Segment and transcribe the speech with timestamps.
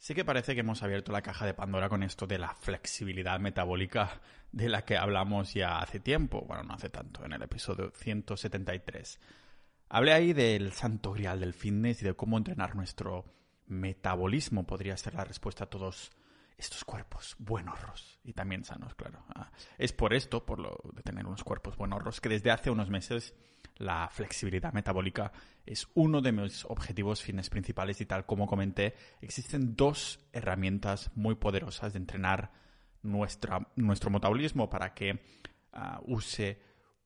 [0.00, 3.38] Sí que parece que hemos abierto la caja de Pandora con esto de la flexibilidad
[3.38, 7.92] metabólica de la que hablamos ya hace tiempo, bueno, no hace tanto, en el episodio
[7.94, 9.20] 173.
[9.90, 13.26] Hablé ahí del santo grial del fitness y de cómo entrenar nuestro
[13.66, 16.12] metabolismo podría ser la respuesta a todos
[16.56, 19.22] estos cuerpos buenos y también sanos, claro.
[19.34, 22.88] Ah, es por esto, por lo de tener unos cuerpos buenos, que desde hace unos
[22.88, 23.34] meses
[23.80, 25.32] la flexibilidad metabólica
[25.64, 31.34] es uno de mis objetivos fines principales y tal como comenté, existen dos herramientas muy
[31.34, 32.52] poderosas de entrenar
[33.02, 35.20] nuestra, nuestro metabolismo para que
[35.72, 36.60] ah, use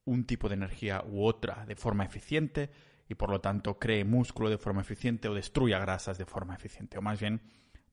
[0.04, 2.70] un tipo de energía u otra de forma eficiente
[3.08, 6.98] y por lo tanto cree músculo de forma eficiente o destruya grasas de forma eficiente.
[6.98, 7.40] O más bien,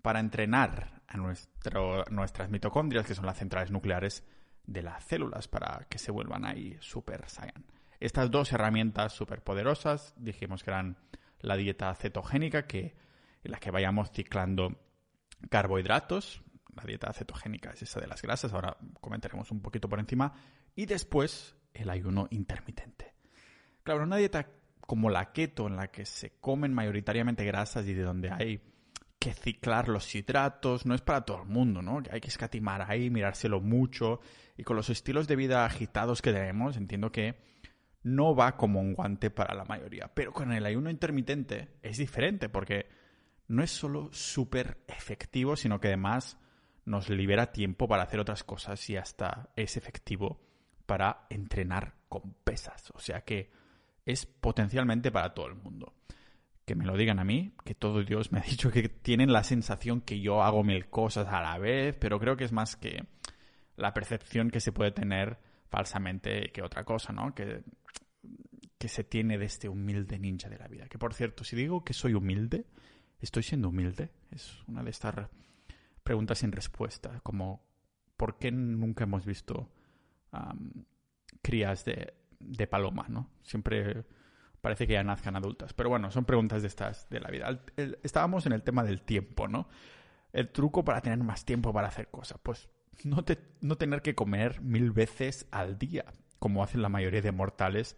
[0.01, 4.23] para entrenar a nuestras mitocondrias, que son las centrales nucleares
[4.65, 7.65] de las células, para que se vuelvan ahí super saiyan.
[8.01, 10.97] Estas dos herramientas súper poderosas dijimos que eran
[11.39, 12.95] la dieta cetogénica, que,
[13.43, 14.75] en la que vayamos ciclando
[15.51, 16.41] carbohidratos.
[16.75, 20.33] La dieta cetogénica es esa de las grasas, ahora comentaremos un poquito por encima.
[20.75, 23.13] Y después el ayuno intermitente.
[23.83, 24.47] Claro, una dieta
[24.79, 28.63] como la keto, en la que se comen mayoritariamente grasas y de donde hay
[29.19, 32.01] que ciclar los hidratos, no es para todo el mundo, ¿no?
[32.09, 34.21] Hay que escatimar ahí, mirárselo mucho.
[34.57, 37.50] Y con los estilos de vida agitados que tenemos, entiendo que
[38.03, 40.11] no va como un guante para la mayoría.
[40.13, 42.87] Pero con el ayuno intermitente es diferente porque
[43.47, 46.37] no es solo súper efectivo, sino que además
[46.85, 50.41] nos libera tiempo para hacer otras cosas y hasta es efectivo
[50.85, 52.91] para entrenar con pesas.
[52.95, 53.51] O sea que
[54.05, 55.93] es potencialmente para todo el mundo.
[56.65, 59.43] Que me lo digan a mí, que todo Dios me ha dicho que tienen la
[59.43, 63.05] sensación que yo hago mil cosas a la vez, pero creo que es más que
[63.75, 65.37] la percepción que se puede tener
[65.69, 67.33] falsamente que otra cosa, ¿no?
[67.33, 67.63] Que,
[68.81, 70.87] que se tiene de este humilde ninja de la vida.
[70.87, 72.65] Que por cierto, si digo que soy humilde,
[73.19, 74.09] estoy siendo humilde.
[74.31, 75.29] Es una de estas
[76.01, 77.63] preguntas sin respuesta, como
[78.17, 79.69] ¿por qué nunca hemos visto
[81.43, 83.29] crías de, de paloma, ¿no?
[83.43, 84.03] Siempre
[84.61, 85.73] parece que ya nazcan adultas.
[85.73, 87.63] Pero bueno, son preguntas de estas de la vida.
[88.01, 89.69] estábamos en el tema del tiempo, ¿no?
[90.33, 92.39] El truco para tener más tiempo para hacer cosas.
[92.41, 92.67] Pues
[93.03, 93.23] no,
[93.59, 96.05] no tener que comer mil veces al día,
[96.39, 97.95] como hacen la mayoría de mortales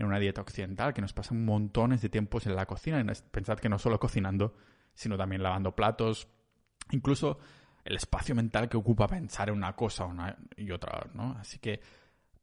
[0.00, 3.04] en una dieta occidental, que nos pasan montones de tiempos en la cocina.
[3.30, 4.54] Pensad que no solo cocinando,
[4.94, 6.26] sino también lavando platos,
[6.90, 7.38] incluso
[7.84, 10.08] el espacio mental que ocupa pensar en una cosa
[10.56, 11.36] y otra, ¿no?
[11.38, 11.80] Así que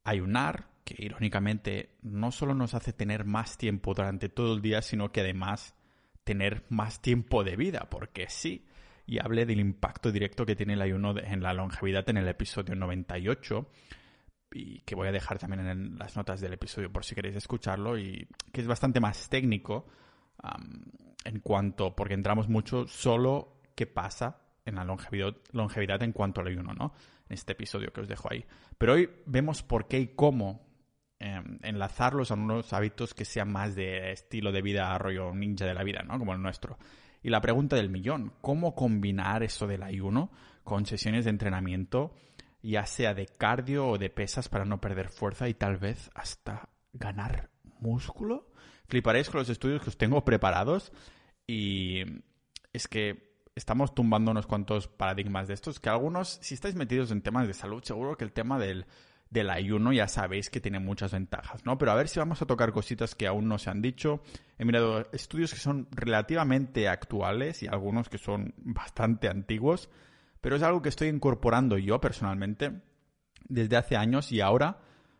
[0.04, 5.12] ayunar, que irónicamente no solo nos hace tener más tiempo durante todo el día, sino
[5.12, 5.74] que además
[6.24, 8.68] tener más tiempo de vida, porque sí,
[9.08, 12.76] y hablé del impacto directo que tiene el ayuno en la longevidad en el episodio
[12.76, 13.68] 98
[14.52, 17.98] y que voy a dejar también en las notas del episodio por si queréis escucharlo
[17.98, 19.88] y que es bastante más técnico
[21.26, 26.48] en cuanto, porque entramos mucho solo qué pasa en la longevidad, longevidad en cuanto al
[26.48, 26.94] ayuno, ¿no?
[27.28, 28.46] En este episodio que os dejo ahí.
[28.78, 30.66] Pero hoy vemos por qué y cómo
[31.20, 35.74] em, enlazarlos a unos hábitos que sean más de estilo de vida, rollo ninja de
[35.74, 36.20] la vida, ¿no?
[36.20, 36.78] Como el nuestro.
[37.24, 40.32] Y la pregunta del millón, ¿cómo combinar eso del ayuno
[40.64, 42.14] con sesiones de entrenamiento,
[42.72, 46.70] ya sea de cardio o de pesas para no perder fuerza y tal vez hasta
[46.94, 48.52] ganar músculo?
[48.88, 50.92] Fliparéis con los estudios que os tengo preparados
[51.46, 52.04] y
[52.74, 57.22] es que estamos tumbando unos cuantos paradigmas de estos, que algunos, si estáis metidos en
[57.22, 58.86] temas de salud, seguro que el tema del
[59.30, 61.78] del ayuno ya sabéis que tiene muchas ventajas, ¿no?
[61.78, 64.22] Pero a ver si vamos a tocar cositas que aún no se han dicho.
[64.58, 69.90] He mirado estudios que son relativamente actuales y algunos que son bastante antiguos,
[70.42, 72.82] pero es algo que estoy incorporando yo personalmente
[73.48, 74.80] desde hace años y ahora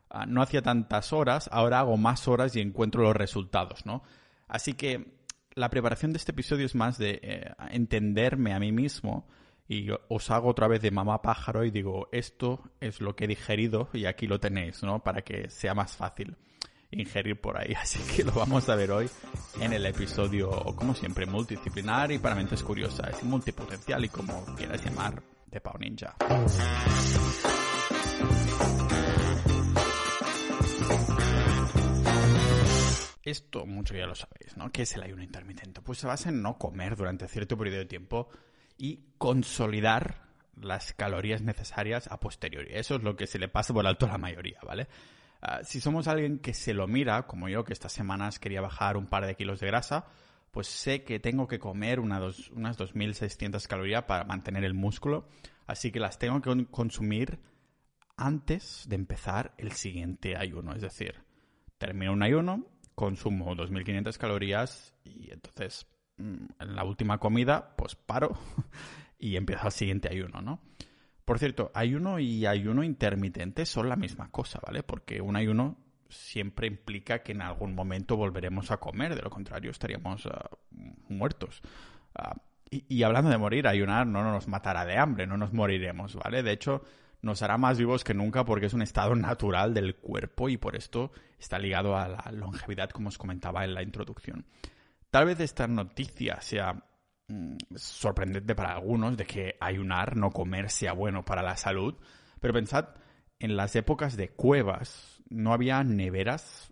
[0.10, 4.04] ah, no hacía tantas horas, ahora hago más horas y encuentro los resultados, ¿no?
[4.48, 5.18] Así que
[5.54, 9.28] la preparación de este episodio es más de eh, entenderme a mí mismo
[9.68, 13.28] y os hago otra vez de mamá pájaro y digo, esto es lo que he
[13.28, 15.04] digerido y aquí lo tenéis, ¿no?
[15.04, 16.38] Para que sea más fácil
[16.92, 17.74] ingerir por ahí.
[17.82, 19.10] Así que lo vamos a ver hoy
[19.60, 25.22] en el episodio, como siempre, multidisciplinar y para mentes curiosas, multipotencial y como quieras llamar,
[25.48, 26.16] de Pau Ninja.
[33.24, 34.72] Esto mucho ya lo sabéis, ¿no?
[34.72, 35.82] ¿Qué es el ayuno intermitente?
[35.82, 38.30] Pues se basa en no comer durante cierto periodo de tiempo
[38.78, 42.70] y consolidar las calorías necesarias a posteriori.
[42.72, 44.88] Eso es lo que se le pasa por alto a la mayoría, ¿vale?
[45.42, 48.98] Ah, si somos alguien que se lo mira, como yo, que estas semanas quería bajar
[48.98, 50.06] un par de kilos de grasa,
[50.52, 55.28] pues sé que tengo que comer una dos, unas 2.600 calorías para mantener el músculo,
[55.68, 57.40] así que las tengo que consumir
[58.16, 60.74] antes de empezar el siguiente ayuno.
[60.74, 61.16] Es decir,
[61.78, 65.88] termino un ayuno, consumo 2.500 calorías y entonces
[66.18, 68.36] mm, en la última comida, pues paro
[69.20, 70.60] y empiezo el siguiente ayuno, ¿no?
[71.28, 74.82] Por cierto, ayuno y ayuno intermitente son la misma cosa, ¿vale?
[74.82, 75.76] Porque un ayuno
[76.08, 80.50] siempre implica que en algún momento volveremos a comer, de lo contrario estaríamos ah,
[81.10, 81.62] muertos.
[82.16, 82.34] Ah,
[82.72, 86.44] y, hablando de morir, ayunar no nos matará de hambre, no nos moriremos, ¿vale?
[86.44, 86.82] De hecho,
[87.22, 90.78] nos hará más vivos que nunca porque es un estado natural del cuerpo y por
[90.78, 94.46] esto está ligado a la longevidad, como os comentaba en la introducción.
[95.12, 96.86] Tal vez esta noticia sea
[97.76, 101.96] sorprendente para algunos de que ayunar, no comer, sea bueno para la salud.
[102.40, 102.90] Pero pensad,
[103.40, 106.72] en las épocas de cuevas no había neveras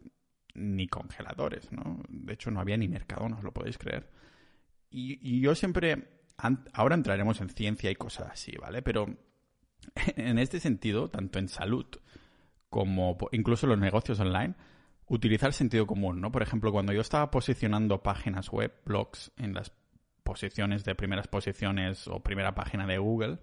[0.54, 2.02] ni congeladores, ¿no?
[2.10, 4.10] De hecho, no había ni mercado, no os lo podéis creer.
[4.90, 6.07] Y, yo siempre,
[6.74, 8.81] ahora entraremos en ciencia y cosas así, ¿vale?
[8.81, 9.07] Pero
[10.16, 11.86] en este sentido, tanto en salud
[12.69, 14.56] como incluso los negocios online,
[15.07, 16.31] utilizar sentido común, ¿no?
[16.31, 19.72] Por ejemplo, cuando yo estaba posicionando páginas web, blogs en las
[20.25, 23.38] posiciones de primeras posiciones o primera página de Google,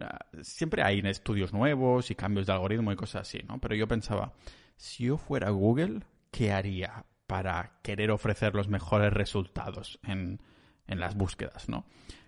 [0.00, 3.58] ah, siempre hay estudios nuevos y cambios de algoritmo y cosas así, ¿no?
[3.58, 4.34] Pero yo pensaba,
[4.76, 10.40] si yo fuera Google, ¿qué haría para querer ofrecer los mejores resultados en,
[10.86, 11.86] en las búsquedas, ¿no?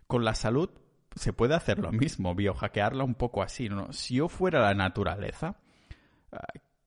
[0.09, 0.71] Con la salud
[1.15, 3.93] se puede hacer lo mismo, biohackearla un poco así, ¿no?
[3.93, 5.59] Si yo fuera la naturaleza,
[6.33, 6.47] ah,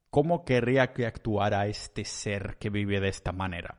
[0.09, 3.77] ¿cómo querría que actuara este ser que vive de esta manera?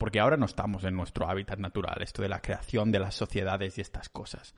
[0.00, 3.76] Porque ahora no estamos en nuestro hábitat natural, esto de la creación de las sociedades
[3.76, 4.54] y estas cosas.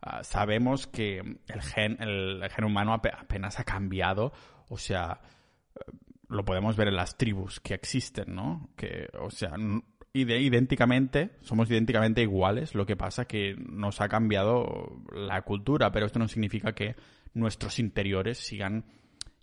[0.00, 4.32] Ah, sabemos que el gen, el, gen humano apenas ha cambiado,
[4.70, 5.20] o sea,
[5.74, 5.92] eh,
[6.30, 8.70] lo podemos ver en las tribus que existen, ¿no?
[8.76, 9.52] Que, o sea,
[10.14, 16.18] idénticamente, somos idénticamente iguales, lo que pasa que nos ha cambiado la cultura, pero esto
[16.18, 16.96] no significa que
[17.34, 18.86] nuestros interiores sigan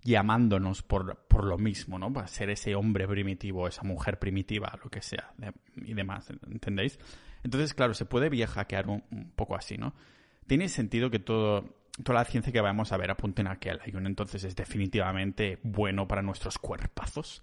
[0.05, 2.13] llamándonos por, por lo mismo, ¿no?
[2.13, 5.33] Para ser ese hombre primitivo, esa mujer primitiva, lo que sea,
[5.75, 6.99] y demás, ¿entendéis?
[7.43, 9.95] Entonces, claro, se puede hackear un, un poco así, ¿no?
[10.45, 13.81] Tiene sentido que todo, toda la ciencia que vamos a ver apunten a que el
[13.81, 17.41] ayuno entonces es definitivamente bueno para nuestros cuerpazos.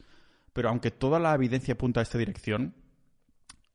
[0.53, 2.77] Pero aunque toda la evidencia apunta a esta dirección,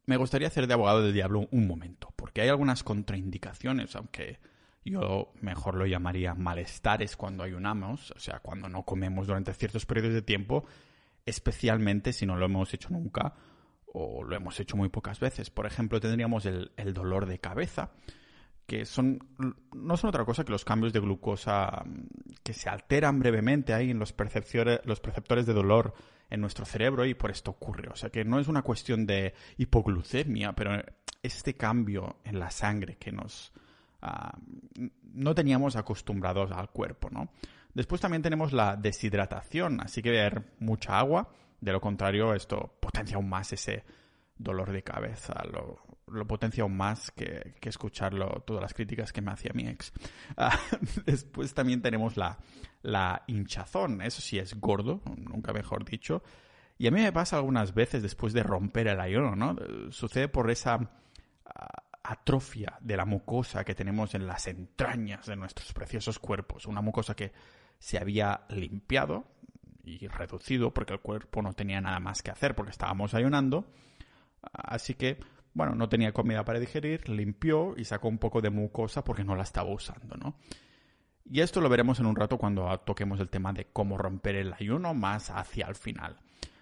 [0.05, 4.39] me gustaría hacer de abogado del diablo un momento, porque hay algunas contraindicaciones, aunque
[4.91, 10.13] yo mejor lo llamaría malestares cuando ayunamos, o sea, cuando no comemos durante ciertos periodos
[10.13, 10.65] de tiempo,
[11.25, 13.35] especialmente si no lo hemos hecho nunca
[13.93, 15.49] o lo hemos hecho muy pocas veces.
[15.49, 17.91] Por ejemplo, tendríamos el, dolor de cabeza,
[18.65, 19.19] que son
[19.73, 22.07] no son otra cosa que los cambios de glucosa mm,
[22.43, 24.13] que se alteran brevemente ahí en los,
[24.83, 25.93] los perceptores de dolor
[26.29, 27.89] en nuestro cerebro y por esto ocurre.
[27.89, 30.83] O sea que no es una cuestión de hipoglucemia, pero
[31.23, 33.51] este cambio en la sangre que nos,
[34.01, 34.37] Ah,
[35.13, 37.29] no teníamos acostumbrados al cuerpo, ¿no?
[37.73, 41.29] Después también tenemos la deshidratación, así que beber mucha agua,
[41.61, 43.83] de lo contrario esto potencia aún más ese
[44.37, 49.51] dolor de cabeza, lo, potencia aún más que, escucharlo, todas las críticas que me hacía
[49.53, 49.91] mi ex.
[50.37, 50.57] Ah,
[51.05, 52.37] después también tenemos la,
[52.83, 56.23] la hinchazón, eso sí es gordo, nunca mejor dicho,
[56.77, 59.55] y a mí me pasa algunas veces después de romper el ayuno, ¿no?
[59.89, 60.89] Sucede por esa
[61.45, 66.65] ah, atrofia de la mucosa que tenemos en las entrañas de nuestros preciosos cuerpos.
[66.65, 67.33] Una mucosa que
[67.79, 69.25] se había limpiado
[69.83, 73.65] y reducido porque el cuerpo no tenía nada más que hacer porque estábamos ayunando.
[74.53, 75.19] Así que,
[75.53, 79.35] bueno, no tenía comida para digerir, limpió y sacó un poco de mucosa porque no
[79.35, 80.37] la estaba usando, ¿no?
[81.29, 84.53] Y esto lo veremos en un rato cuando toquemos el tema de cómo romper el
[84.53, 86.17] ayuno más hacia el final.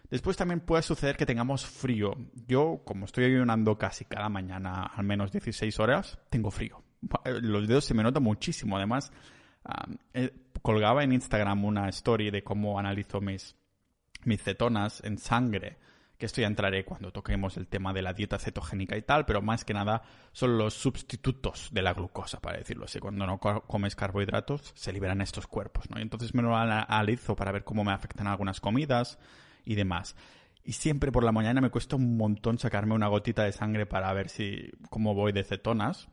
[0.10, 2.16] Después también puede suceder que tengamos frío.
[2.48, 6.84] Yo, como estoy ayunando casi cada mañana al menos 16 horas, tengo frío.
[7.42, 8.78] Los dedos se me notan muchísimo.
[8.78, 9.12] Además,
[10.14, 10.32] eh,
[10.62, 13.56] colgaba en Instagram una story de cómo analizo mis,
[14.24, 15.78] mis cetonas en sangre
[16.18, 19.42] que esto ya entraré cuando toquemos el tema de la dieta cetogénica y tal, pero
[19.42, 23.00] más que nada son los sustitutos de la glucosa, para decirlo así.
[23.00, 26.00] Cuando no comes carbohidratos, se liberan estos cuerpos, ¿no?
[26.00, 29.20] Y entonces me lo analizo para ver cómo me afectan algunas comidas,
[29.66, 30.16] y demás.
[30.64, 34.12] Y siempre por la mañana me cuesta un montón sacarme una gotita de sangre para
[34.14, 36.08] ver si cómo voy de cetonas.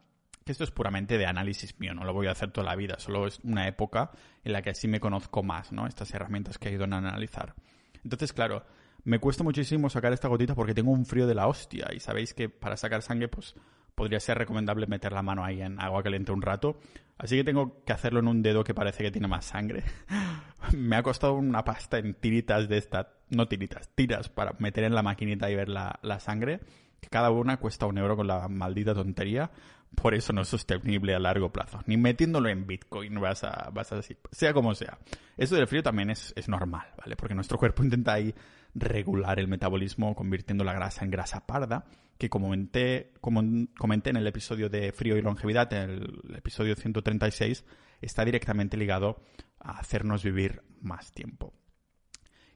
[0.44, 2.98] Que esto es puramente de análisis mío, no lo voy a hacer toda la vida,
[2.98, 4.10] solo es una época
[4.42, 5.86] en la que así me conozco más, ¿no?
[5.86, 7.54] Estas herramientas que he ido a analizar.
[8.02, 8.64] Entonces, claro,
[9.04, 12.34] me cuesta muchísimo sacar esta gotita porque tengo un frío de la hostia y sabéis
[12.34, 13.54] que para sacar sangre, pues
[13.94, 16.80] podría ser recomendable meter la mano ahí en agua caliente un rato.
[17.18, 19.84] Así que tengo que hacerlo en un dedo que parece que tiene más sangre.
[20.76, 24.94] me ha costado una pasta en tiritas de estas, no tiritas, tiras para meter en
[24.94, 26.60] la maquinita y ver la, sangre.
[27.00, 29.50] que cada una cuesta un euro con la maldita tontería,
[29.94, 31.80] por eso no es sostenible a largo plazo.
[31.86, 34.98] Ni metiéndolo en Bitcoin vas a, vas a decir, sea como sea.
[35.36, 37.16] Eso del frío también es, es normal, ¿vale?
[37.16, 38.34] Porque nuestro cuerpo intenta ahí
[38.74, 41.84] regular el metabolismo convirtiendo la grasa en grasa parda,
[42.18, 43.42] que comenté, como
[43.78, 47.64] comenté en el episodio de frío y longevidad, en el episodio 136,
[48.00, 49.22] está directamente ligado
[49.58, 51.52] a hacernos vivir más tiempo.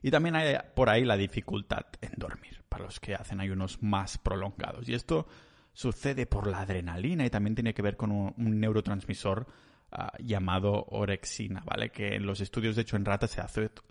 [0.01, 4.17] Y también hay por ahí la dificultad en dormir, para los que hacen ayunos más
[4.17, 4.87] prolongados.
[4.87, 5.27] Y esto
[5.73, 9.47] sucede por la adrenalina y también tiene que ver con un, neurotransmisor
[9.91, 11.89] ah, llamado orexina, ¿vale?
[11.89, 13.37] Que en los estudios de hecho en ratas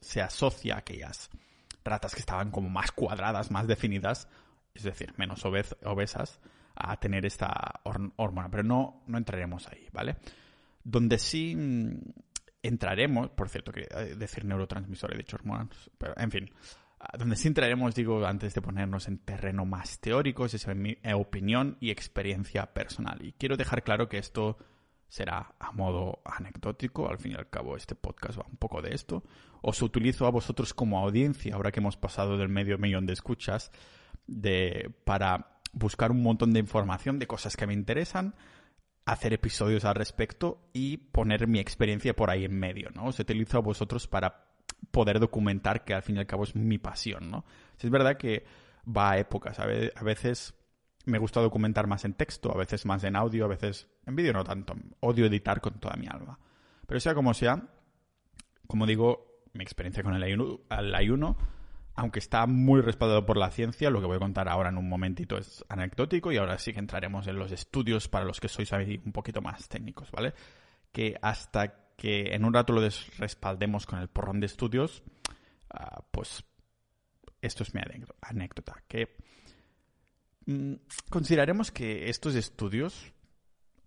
[0.01, 1.31] se asocia a aquellas
[1.85, 4.29] ratas que estaban como más cuadradas, más definidas,
[4.77, 6.41] es decir, menos obesas,
[6.75, 8.51] a tener esta hormona.
[8.51, 10.17] Pero no, no entraremos ahí, ¿vale?
[10.85, 12.01] Donde sí mm,
[12.63, 16.51] entraremos, por cierto, quería decir neurotransmisores, de hecho hormonas, pero en fin,
[17.19, 21.91] donde sí entraremos, digo, antes de ponernos en terreno más teórico, es mi opinión y
[21.91, 23.25] experiencia personal.
[23.25, 24.59] Y quiero dejar claro que esto
[25.09, 28.95] será a modo anecdótico, al fin y al cabo este podcast va un poco de
[28.95, 29.23] esto.
[29.63, 33.71] Os utilizo a vosotros como audiencia, ahora que hemos pasado del medio millón de escuchas,
[34.27, 38.35] de, para buscar un montón de información de cosas que me interesan,
[39.05, 43.07] hacer episodios al respecto y poner mi experiencia por ahí en medio, ¿no?
[43.07, 44.47] Os utilizo a vosotros para
[44.91, 47.45] poder documentar que al fin y al cabo es mi pasión, ¿no?
[47.79, 48.45] es verdad que
[48.87, 49.67] va a épocas, a
[50.03, 50.55] veces
[51.07, 54.33] me gusta documentar más en texto, a veces más en audio, a veces en vídeo
[54.33, 54.75] no tanto.
[55.01, 56.39] Odio editar con toda mi alma.
[56.87, 57.63] Pero sea como sea,
[58.67, 61.37] como digo, mi experiencia con el el ayuno,
[61.97, 64.89] aunque está muy respaldado por la ciencia, lo que voy a contar ahora en un
[64.89, 68.71] momentito es anecdótico y ahora sí que entraremos en los estudios para los que sois
[68.73, 70.35] un poquito más técnicos, ¿vale?
[70.93, 72.87] Que hasta que en un rato lo
[73.19, 75.03] respaldemos con el porrón de estudios,
[75.71, 76.45] ah, pues
[77.41, 77.81] esto es mi
[78.21, 78.83] anécdota.
[78.87, 79.17] Que
[80.47, 80.75] Mm,
[81.11, 83.13] consideraremos que estos estudios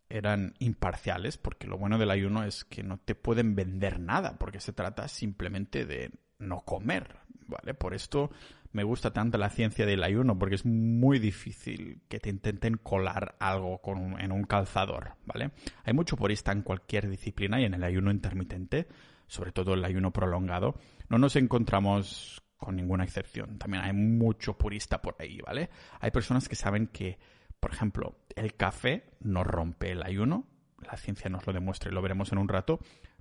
[0.10, 4.60] eran imparciales, porque lo bueno del ayuno es que no te pueden vender nada, porque
[4.60, 7.18] se trata simplemente de no comer,
[7.50, 7.74] ¿vale?
[7.74, 8.30] Por esto
[8.72, 13.36] me gusta tanto la ciencia del ayuno, porque es muy difícil que te intenten colar
[13.40, 15.52] algo con en un calzador, ¿vale?
[15.84, 18.88] Hay mucho purista en cualquier disciplina y en el ayuno intermitente,
[19.28, 20.76] sobre todo el ayuno prolongado,
[21.10, 23.58] no nos encontramos con ninguna excepción.
[23.58, 25.70] También hay mucho purista por ahí, ¿vale?
[26.00, 27.18] Hay personas que saben que,
[27.60, 30.46] por ejemplo, el café no rompe el ayuno,
[30.86, 32.80] la ciencia nos lo demuestra y lo veremos en un rato,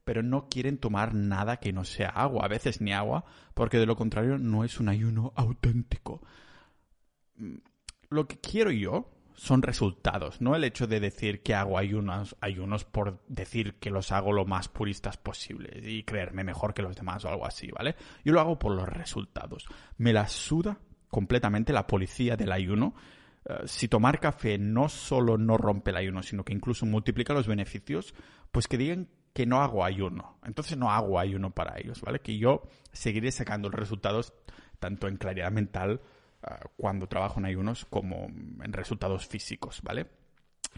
[0.08, 3.84] pero no quieren tomar nada que no sea agua, a veces ni agua, porque de
[3.84, 6.22] lo contrario no es un ayuno auténtico.
[7.36, 7.56] Mm,
[8.08, 12.86] lo que quiero yo son resultados, no el hecho de decir que hago ayunos, ayunos
[12.86, 17.26] por decir que los hago lo más puristas posible y creerme mejor que los demás
[17.26, 17.94] o algo así, ¿vale?
[18.24, 19.66] Yo lo hago por los resultados.
[19.98, 22.94] Me la suda completamente la policía del ayuno.
[23.44, 27.46] Eh, si tomar café no solo no rompe el ayuno, sino que incluso multiplica los
[27.46, 28.14] beneficios,
[28.50, 30.38] pues que digan que no hago ayuno.
[30.44, 32.20] Entonces no hago ayuno para ellos, ¿vale?
[32.20, 34.32] Que yo seguiré sacando los resultados
[34.80, 36.00] tanto en claridad mental
[36.42, 40.06] Ah, cuando trabajo en ayunos como en resultados físicos, ¿vale?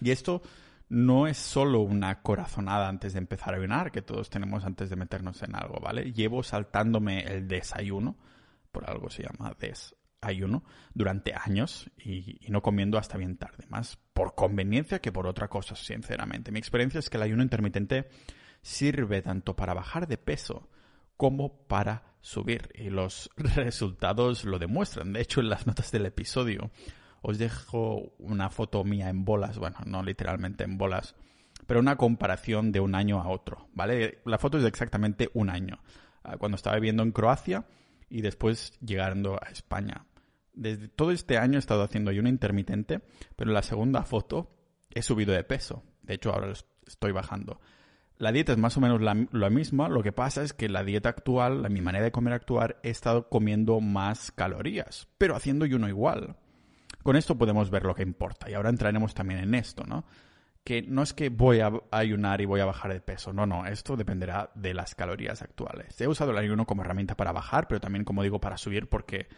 [0.00, 0.40] Y esto
[0.88, 4.96] no es solo una corazonada antes de empezar a ayunar, que todos tenemos antes de
[4.96, 6.12] meternos en algo, ¿vale?
[6.12, 8.16] Llevo saltándome el desayuno,
[8.72, 10.64] por algo se llama desayuno,
[10.94, 15.48] durante años y, y, no comiendo hasta bien tarde, más por conveniencia que por otra
[15.48, 16.52] cosa, sinceramente.
[16.52, 18.08] Mi experiencia es que el ayuno intermitente
[18.62, 20.68] sirve tanto para bajar de peso
[21.16, 22.70] como para subir.
[22.74, 25.12] Y los resultados lo demuestran.
[25.12, 26.70] De hecho, en las notas del episodio
[27.22, 29.58] os dejo una foto mía en bolas.
[29.58, 31.14] Bueno, no literalmente en bolas,
[31.66, 33.68] pero una comparación de un año a otro.
[33.74, 34.20] ¿Vale?
[34.24, 35.80] La foto es de exactamente un año.
[36.22, 37.66] Ah, cuando estaba viviendo en Croacia
[38.08, 40.06] y después llegando a España.
[40.52, 43.00] Desde todo este año he estado haciendo ayuno intermitente,
[43.36, 44.50] pero en la segunda foto
[44.90, 45.84] he subido de peso.
[46.02, 46.52] De hecho, ahora
[46.86, 47.60] estoy bajando.
[48.20, 49.14] La dieta es más o menos la,
[49.48, 52.90] misma, lo que pasa es que la dieta actual, mi manera de comer actual, he
[52.90, 56.36] estado comiendo más calorías, pero haciendo uno igual.
[57.02, 60.04] Con esto podemos ver lo que importa y ahora entraremos también en esto, ¿no?
[60.64, 63.64] Que no es que voy a ayunar y voy a bajar de peso, no, no,
[63.64, 65.98] esto dependerá de las calorías actuales.
[65.98, 69.28] He usado el ayuno como herramienta para bajar, pero también, como digo, para subir porque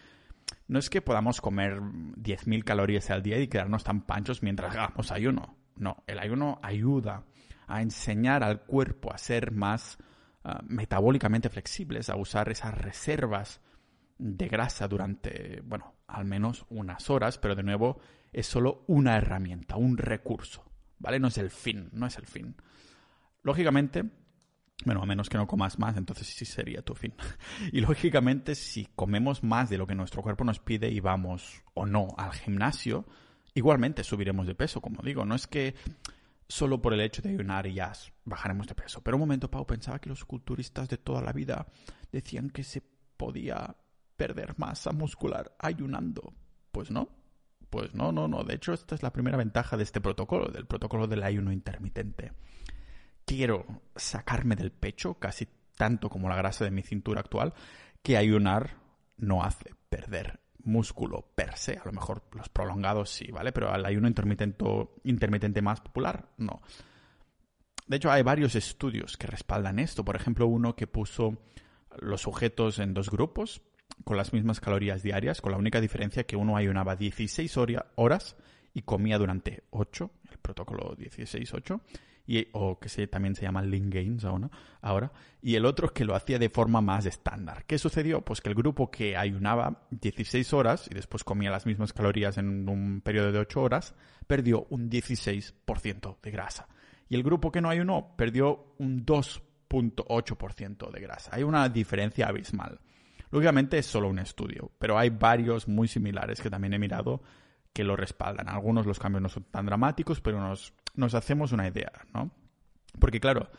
[0.67, 5.13] no es que podamos comer 10.000 calorías al día y quedarnos tan panchos mientras hagamos
[5.13, 5.57] ayuno.
[5.77, 7.23] No, el ayuno ayuda
[7.67, 9.99] a enseñar al cuerpo a ser más
[10.45, 13.61] ah, metabólicamente flexibles, a usar esas reservas
[14.19, 18.01] de grasa durante, bueno, al menos unas horas, pero de nuevo
[18.33, 20.65] es solo una herramienta, un recurso,
[20.99, 21.19] ¿vale?
[21.19, 22.55] No es el fin, no es el fin.
[23.43, 24.05] Lógicamente,
[24.85, 27.15] Bueno, a menos que no comas más, entonces sí sería tu fin.
[27.73, 31.87] Y lógicamente, si comemos más de lo que nuestro cuerpo nos pide y vamos o
[31.87, 33.07] no al gimnasio,
[33.55, 35.25] igualmente subiremos de peso, como digo.
[35.25, 35.77] No es que
[36.53, 37.93] solo por el hecho de ayunar y ya
[38.25, 39.03] bajaremos de peso.
[39.03, 41.67] Pero un momento, Pau, pensaba que los culturistas de toda la vida
[42.11, 42.83] decían que se
[43.17, 43.77] podía
[44.17, 46.35] perder masa muscular ayunando.
[46.71, 47.09] Pues no.
[47.71, 48.45] Pues no, no, no.
[48.45, 52.33] De hecho, esta es la primera ventaja de este protocolo, del protocolo del ayuno intermitente
[53.25, 53.65] quiero
[53.97, 57.55] sacarme del pecho, casi tanto como la grasa de mi cintura actual,
[58.03, 58.77] que ayunar
[59.17, 61.79] no hace perder músculo per se.
[61.79, 63.53] A lo mejor los prolongados sí, ¿vale?
[63.53, 66.63] Pero al ayuno intermitente, más popular, no.
[67.87, 70.05] De hecho, hay varios estudios que respaldan esto.
[70.05, 71.39] Por ejemplo, uno que puso
[71.99, 73.63] los sujetos en dos grupos
[74.05, 77.57] con las mismas calorías diarias, con la única diferencia que uno ayunaba 16
[77.97, 78.37] horas
[78.73, 81.81] y comía durante 8, el protocolo 16-8,
[82.53, 84.25] o que se, también se llama Lean Gains
[84.81, 87.65] ahora, y el otro que lo hacía de forma más estándar.
[87.67, 88.23] ¿Qué sucedió?
[88.23, 92.69] Pues que el grupo que ayunaba 16 horas y después comía las mismas calorías en
[92.69, 93.95] un periodo de 8 horas,
[94.27, 96.69] perdió un 16% de grasa.
[97.09, 101.31] Y el grupo que no ayunó perdió un 2.8% de grasa.
[101.35, 102.81] Hay una diferencia abismal.
[103.31, 107.23] Lógicamente es solo un estudio, pero hay varios muy similares que también he mirado
[107.73, 108.49] que lo respaldan.
[108.49, 112.31] Algunos los cambios no son tan dramáticos, pero nos, nos hacemos una idea, ¿no?
[112.99, 113.51] Porque claro,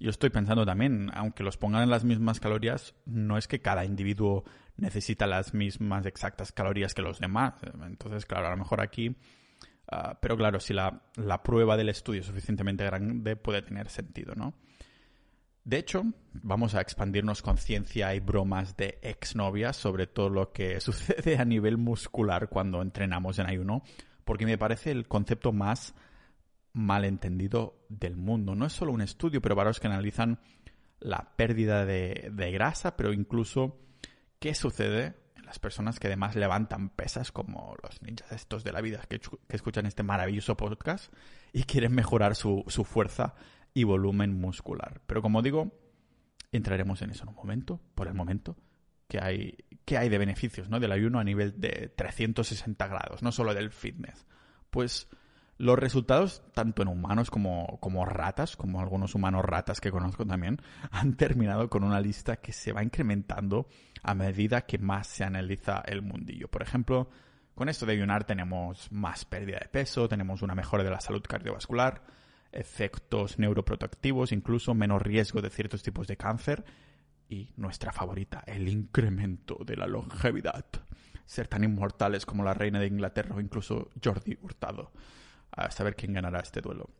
[0.00, 3.84] yo estoy pensando también, aunque los pongan en las mismas calorías, no es que cada
[3.84, 4.44] individuo
[4.76, 7.54] necesita las mismas exactas calorías que los demás.
[7.84, 9.16] Entonces, claro, a lo mejor aquí...
[9.90, 14.34] Ah, pero claro, si la, la prueba del estudio es suficientemente grande, puede tener sentido,
[14.34, 14.52] ¿no?
[15.64, 16.02] De hecho,
[16.32, 21.44] vamos a expandirnos con ciencia y bromas de exnovias sobre todo lo que sucede a
[21.44, 23.82] nivel muscular cuando entrenamos en ayuno,
[24.24, 25.94] porque me parece el concepto más
[26.78, 28.54] malentendido del mundo.
[28.54, 30.38] No es solo un estudio, pero varios que analizan
[31.00, 33.80] la pérdida de, grasa, pero incluso
[34.38, 38.80] qué sucede en las personas que además levantan pesas, como los ninjas estos de la
[38.80, 41.12] vida que, escuchan este maravilloso podcast
[41.52, 43.34] y quieren mejorar su, fuerza
[43.74, 45.00] y volumen muscular.
[45.06, 45.72] Pero como digo,
[46.52, 48.56] entraremos en eso en un momento, por el momento,
[49.08, 50.78] que hay, que hay de beneficios ¿no?
[50.78, 54.26] del ayuno a nivel de 360 grados, no solo del fitness.
[54.70, 55.08] Pues
[55.58, 60.62] los resultados, tanto en humanos como, como ratas, como algunos humanos ratas que conozco también,
[60.90, 63.68] han terminado con una lista que se va incrementando
[64.02, 66.48] a medida que más se analiza el mundillo.
[66.48, 67.10] Por ejemplo,
[67.54, 71.22] con esto de ayunar tenemos más pérdida de peso, tenemos una mejora de la salud
[71.22, 72.04] cardiovascular,
[72.52, 76.64] efectos neuroprotectivos, incluso menos riesgo de ciertos tipos de cáncer
[77.28, 80.66] y nuestra favorita, el incremento de la longevidad.
[81.26, 84.92] Ser tan inmortales como la reina de Inglaterra o incluso Jordi Hurtado.
[85.50, 86.90] A saber quién ganará este duelo.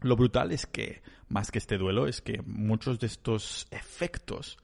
[0.00, 4.58] Lo brutal es que, más que este duelo, es que muchos de estos efectos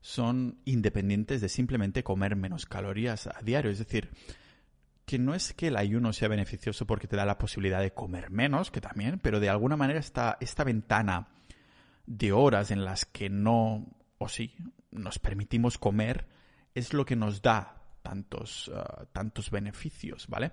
[0.00, 3.70] son independientes de simplemente comer menos calorías a diario.
[3.70, 4.10] Es decir,
[5.06, 8.30] que no es que el ayuno sea beneficioso porque te da la posibilidad de comer
[8.30, 11.28] menos, que también, pero de alguna manera esta, esta ventana
[12.06, 13.86] de horas en las que no,
[14.18, 14.54] o sí,
[14.90, 16.26] nos permitimos comer,
[16.74, 20.52] es lo que nos da tantos, uh, tantos beneficios, ¿vale?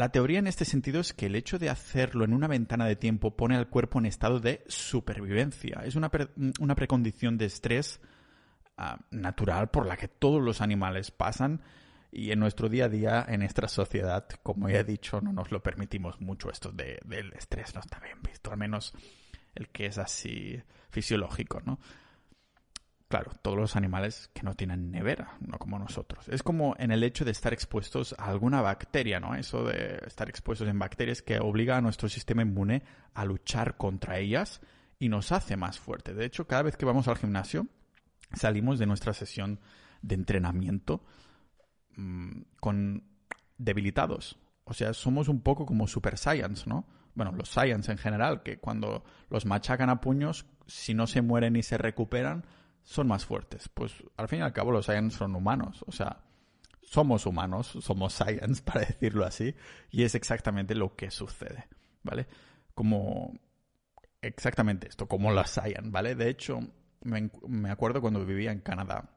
[0.00, 2.96] La teoría en este sentido es que el hecho de hacerlo en una ventana de
[2.96, 5.82] tiempo pone al cuerpo en estado de supervivencia.
[5.84, 6.10] Es una,
[6.58, 8.00] una precondición de estrés
[8.78, 11.60] uh, natural por la que todos los animales pasan
[12.10, 15.52] y en nuestro día a día, en nuestra sociedad, como ya he dicho, no nos
[15.52, 18.94] lo permitimos mucho esto de, del estrés, no está bien visto, al menos
[19.54, 21.78] el que es así fisiológico, ¿no?
[23.10, 26.26] Claro, todos los animales que no tienen nevera, no como nosotros.
[26.28, 29.34] Es como en el hecho de estar expuestos a alguna bacteria, ¿no?
[29.34, 34.18] Eso de estar expuestos en bacterias que obliga a nuestro sistema inmune a luchar contra
[34.18, 34.62] ellas
[34.98, 36.14] y nos hace más fuerte.
[36.14, 37.66] De hecho, cada vez que vamos al gimnasio,
[38.32, 39.60] salimos de nuestra sesión
[40.00, 41.02] de entrenamiento
[42.00, 43.04] Mm, con
[43.58, 44.38] debilitados.
[44.64, 46.86] O sea, somos un poco como Super Science, ¿no?
[47.14, 51.56] Bueno, los Science en general, que cuando los machacan a puños, si no se mueren
[51.56, 52.46] y se recuperan,
[52.82, 53.68] son más fuertes.
[53.68, 55.84] Pues al fin y al cabo los Science son humanos.
[55.86, 56.24] O sea,
[56.82, 59.54] somos humanos, somos Science, para decirlo así,
[59.90, 61.68] y es exactamente lo que sucede,
[62.02, 62.26] ¿vale?
[62.74, 63.38] Como
[64.20, 66.14] exactamente esto, como los Science, ¿vale?
[66.14, 66.60] De hecho,
[67.02, 69.16] me, me acuerdo cuando vivía en Canadá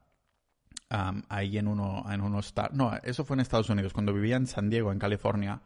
[1.30, 2.70] ahí en, uno, en un hostal.
[2.74, 3.94] No, eso fue en Estados Unidos.
[3.94, 5.62] Cuando vivía en San Diego, en California,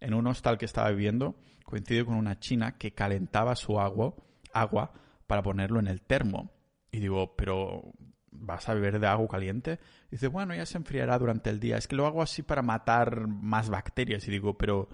[0.00, 4.14] en un hostal que estaba viviendo, coincidió con una china que calentaba su agua,
[4.52, 4.92] agua
[5.26, 6.50] para ponerlo en el termo.
[6.92, 7.92] Y digo, pero
[8.30, 9.80] ¿vas a beber de agua caliente?
[10.08, 11.78] Y dice, bueno, ya se enfriará durante el día.
[11.78, 14.28] Es que lo hago así para matar más bacterias.
[14.28, 14.88] Y digo, pero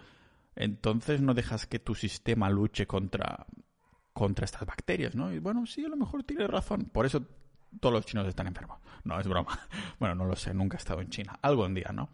[0.57, 3.47] entonces no dejas que tu sistema luche contra
[4.19, 5.33] contra estas bacterias, ¿no?
[5.33, 6.87] Y bueno, sí, a lo mejor tiene razón.
[6.87, 7.25] Por eso
[7.79, 8.81] todos los chinos están enfermos.
[9.05, 9.59] No, es broma.
[10.01, 11.39] Bueno, no lo sé, nunca he estado en China.
[11.41, 12.09] Algún día, ¿no?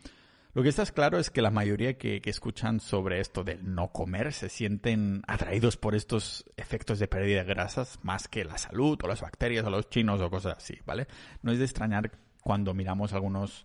[0.54, 4.32] Lo que está claro es que la mayoría que, escuchan sobre esto del no comer
[4.32, 9.08] se sienten atraídos por estos efectos de pérdida de grasas más que la salud o
[9.08, 11.08] las bacterias o los chinos o cosas así, ¿vale?
[11.42, 13.64] No es de extrañar cuando miramos algunos,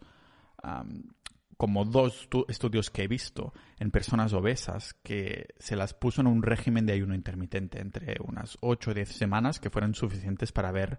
[0.64, 1.04] um,
[1.58, 6.42] como dos estudios que he visto en personas obesas que se las puso en un
[6.42, 10.98] régimen de ayuno intermitente entre unas 8 o 10 semanas que fueron suficientes para ver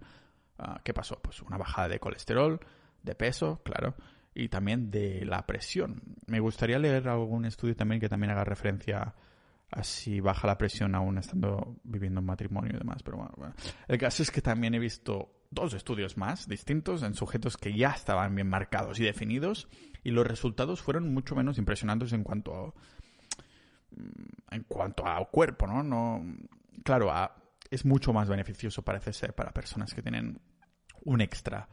[0.61, 1.19] uh, qué pasó.
[1.21, 2.61] Pues una bajada de colesterol,
[3.03, 3.97] de peso, claro,
[4.35, 6.03] y también de la presión.
[6.27, 9.15] Me gustaría leer algún estudio también que también haga referencia
[9.71, 13.03] a si baja la presión aún estando viviendo en matrimonio y demás.
[13.03, 13.55] Pero bueno,
[13.87, 17.91] el caso es que también he visto dos estudios más distintos en sujetos que ya
[17.91, 19.69] estaban bien marcados y definidos
[20.03, 22.67] y los resultados fueron mucho menos impresionantes en cuanto a,
[23.97, 25.83] mm, en cuanto a cuerpo, ¿no?
[25.83, 26.25] no
[26.85, 27.13] claro,
[27.71, 30.41] es mucho más beneficioso parece ser para personas que tienen
[31.05, 31.69] un extra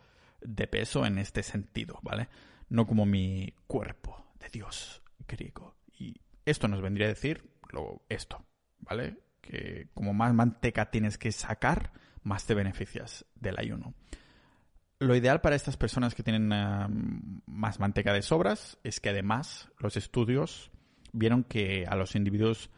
[0.47, 2.29] de peso en este sentido, ¿vale?
[2.69, 5.75] No como mi cuerpo de Dios griego.
[5.99, 8.45] Y esto nos vendría a decir lo, esto,
[8.79, 9.17] ¿vale?
[9.41, 11.91] Que como más manteca tienes que sacar,
[12.23, 13.93] más te beneficias del ayuno.
[14.99, 16.87] Lo ideal para estas personas que tienen eh,
[17.45, 20.71] más manteca de sobras es que además los estudios
[21.11, 22.69] vieron que a los individuos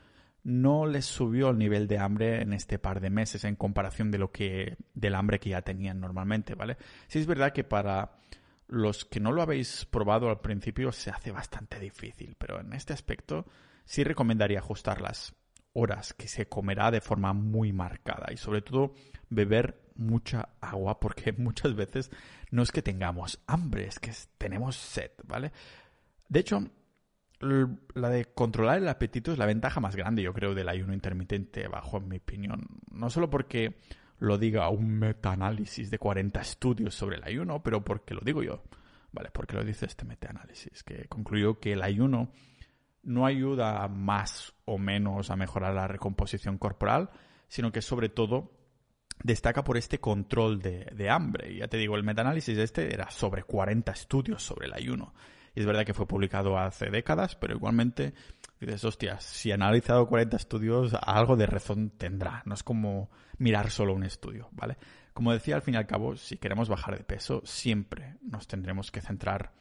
[0.43, 4.17] no les subió el nivel de hambre en este par de meses en comparación de
[4.17, 6.77] lo que del hambre que ya tenían normalmente, ¿vale?
[7.07, 8.19] Sí es verdad que para
[8.67, 12.93] los que no lo habéis probado al principio se hace bastante difícil, pero en este
[12.93, 13.45] aspecto
[13.85, 15.33] sí recomendaría ajustar las
[15.73, 18.93] horas que se comerá de forma muy marcada y sobre todo
[19.29, 22.11] beber mucha agua porque muchas veces
[22.51, 25.51] no es que tengamos hambre, es que tenemos sed, ¿vale?
[26.27, 26.63] De hecho,
[27.39, 31.67] la de controlar el apetito es la ventaja más grande, yo creo, del ayuno intermitente,
[31.67, 32.67] bajo mi opinión.
[32.91, 33.77] No solo porque
[34.19, 38.63] lo diga un metaanálisis de 40 estudios sobre el ayuno, pero porque lo digo yo.
[39.11, 42.31] Vale, porque lo dice este metaanálisis, que concluyó que el ayuno
[43.03, 47.09] no ayuda más o menos a mejorar la recomposición corporal,
[47.47, 48.51] sino que sobre todo
[49.23, 51.55] destaca por este control de, de hambre.
[51.55, 55.13] Ya te digo, el metaanálisis este era sobre 40 estudios sobre el ayuno.
[55.55, 58.13] Y es verdad que fue publicado hace décadas, pero igualmente
[58.59, 62.43] dices, hostias, si ha analizado 40 estudios, algo de razón tendrá.
[62.45, 64.77] No es como mirar solo un estudio, ¿vale?
[65.13, 68.91] Como decía, al fin y al cabo, si queremos bajar de peso, siempre nos tendremos
[68.91, 69.53] que centrar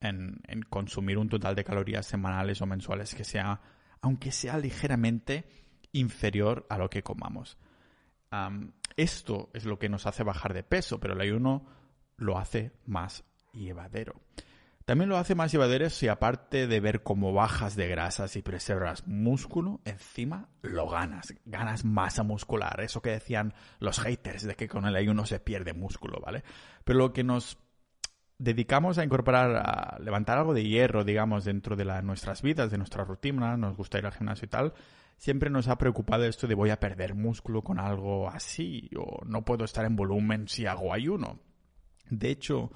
[0.00, 3.60] en, consumir un total de calorías semanales o mensuales que sea,
[4.00, 5.44] aunque sea ligeramente
[5.92, 7.58] inferior a lo que comamos.
[8.96, 11.66] esto es lo que nos hace bajar de peso, pero el ayuno
[12.16, 14.20] lo hace más llevadero.
[14.84, 19.06] También lo hace más llevadero si aparte de ver cómo bajas de grasas y preservas
[19.06, 24.86] músculo, encima lo ganas, ganas masa muscular, eso que decían los haters de que con
[24.86, 26.42] el ayuno se pierde músculo, ¿vale?
[26.84, 27.58] Pero lo que nos
[28.38, 33.04] dedicamos a incorporar, a levantar algo de hierro, digamos, dentro de nuestras vidas, de nuestra
[33.04, 34.74] rutina, nos gusta ir al gimnasio y tal,
[35.16, 39.44] siempre nos ha preocupado esto de voy a perder músculo con algo así, o no
[39.44, 41.38] puedo estar en volumen si hago ayuno.
[42.10, 42.72] De hecho,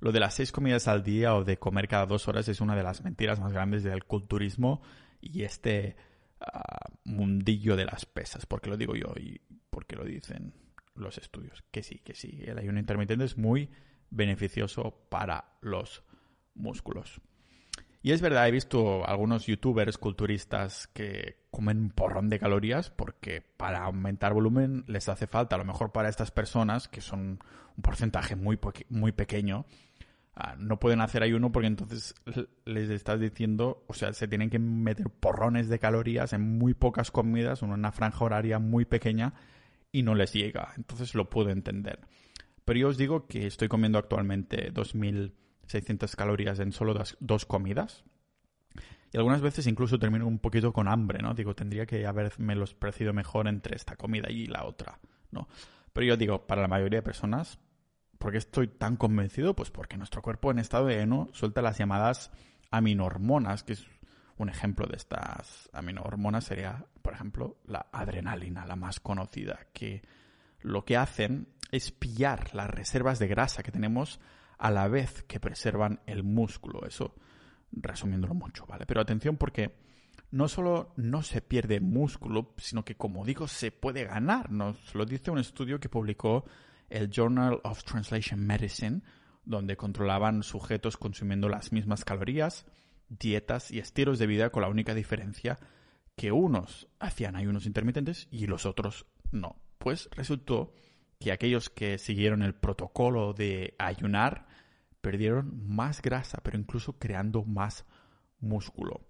[0.00, 2.74] lo de las seis comidas al día o de comer cada dos horas es una
[2.74, 4.80] de las mentiras más grandes del culturismo
[5.20, 5.96] y este
[6.40, 8.46] ah, mundillo de las pesas.
[8.46, 10.54] Porque lo digo yo y porque lo dicen
[10.94, 11.62] los estudios.
[11.70, 12.40] Que sí, que sí.
[12.44, 13.70] El ayuno intermitente es muy
[14.08, 16.02] beneficioso para los
[16.54, 17.20] músculos.
[18.02, 23.42] Y es verdad, he visto algunos youtubers culturistas que comen un porrón de calorías porque
[23.42, 27.40] para aumentar volumen les hace falta, a lo mejor para estas personas, que son
[27.76, 28.58] un porcentaje muy,
[28.88, 29.66] muy pequeño,
[30.58, 32.14] No pueden hacer ayuno porque entonces
[32.64, 37.10] les estás diciendo, o sea, se tienen que meter porrones de calorías en muy pocas
[37.10, 39.34] comidas, en una franja horaria muy pequeña
[39.92, 40.72] y no les llega.
[40.76, 42.00] Entonces lo puedo entender.
[42.64, 48.04] Pero yo os digo que estoy comiendo actualmente 2.600 calorías en solo dos, comidas.
[49.12, 51.34] Y algunas veces incluso termino un poquito con hambre, ¿no?
[51.34, 55.00] Digo, tendría que haberme los parecido mejor entre esta comida y la otra,
[55.32, 55.48] ¿no?
[55.92, 57.58] Pero yo digo, para la mayoría de personas,
[58.20, 59.56] ¿Por qué estoy tan convencido?
[59.56, 62.30] Pues porque nuestro cuerpo en estado de heno suelta las llamadas
[62.70, 63.86] aminohormonas, que es
[64.36, 70.02] un ejemplo de estas aminohormonas sería, por ejemplo, la adrenalina, la más conocida, que
[70.60, 74.20] lo que hacen es pillar las reservas de grasa que tenemos
[74.58, 76.86] a la vez que preservan el músculo.
[76.86, 77.14] Eso
[77.72, 78.84] resumiéndolo mucho, ¿vale?
[78.84, 79.78] Pero atención porque
[80.30, 84.52] no solo no se pierde músculo, sino que, como digo, se puede ganar.
[84.52, 86.44] Nos lo dice un estudio que publicó
[86.90, 89.02] el Journal of Translation Medicine,
[89.44, 92.66] donde controlaban sujetos consumiendo las mismas calorías,
[93.08, 95.58] dietas y estilos de vida con la única diferencia
[96.16, 99.56] que unos hacían ayunos intermitentes y los otros no.
[99.78, 100.72] Pues resultó
[101.18, 104.46] que aquellos que siguieron el protocolo de ayunar
[105.00, 107.84] perdieron más grasa, pero incluso creando más
[108.38, 109.06] músculo.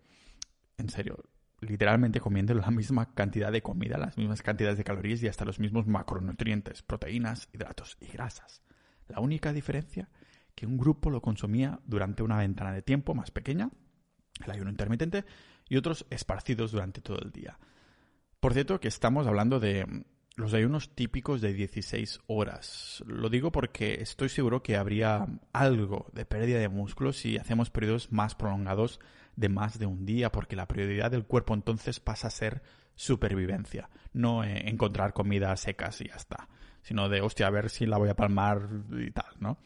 [0.79, 1.25] En serio,
[1.61, 5.59] literalmente comiendo la misma cantidad de comida, las mismas cantidades de calorías y hasta los
[5.59, 8.63] mismos macronutrientes, proteínas, hidratos y grasas.
[9.09, 10.09] La única diferencia
[10.55, 13.71] que un grupo lo consumía durante una ventana de tiempo más pequeña,
[14.45, 15.25] el ayuno intermitente,
[15.69, 17.59] y otros esparcidos durante todo el día.
[18.41, 20.05] Por cierto, que estamos hablando de
[20.37, 23.03] los ayunos típicos de 16 horas.
[23.07, 28.11] Lo digo porque estoy seguro que habría algo de pérdida de músculo si hacemos periodos
[28.11, 29.01] más prolongados
[29.41, 32.63] de más de un día, porque la prioridad del cuerpo entonces pasa a ser
[32.95, 36.49] supervivencia, no eh, encontrar comida secas y ya está,
[36.83, 39.59] sino de, hostia, a ver si la voy a palmar y tal, ¿no?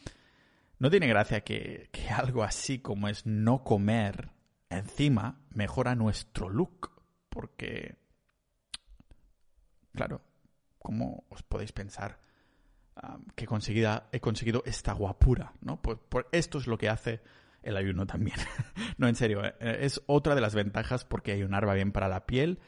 [0.78, 4.30] No tiene gracia que, que algo así como es no comer
[4.70, 6.92] encima mejora nuestro look,
[7.28, 7.96] porque,
[9.92, 10.22] claro,
[10.78, 12.20] ¿cómo os podéis pensar
[13.34, 15.52] que conseguida, he conseguido esta guapura?
[15.60, 15.82] ¿no?
[15.82, 17.22] Pues, pues, esto es lo que hace
[17.64, 18.37] el ayuno también.
[18.98, 22.27] no, en serio, eh, es otra de las ventajas porque ayunar va bien para la
[22.27, 22.59] piel,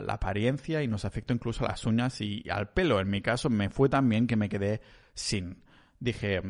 [0.00, 3.00] la apariencia y nos afecta incluso a las uñas y al pelo.
[3.00, 4.80] En mi caso me fue tan bien que me quedé
[5.14, 5.64] sin.
[5.98, 6.42] Dije,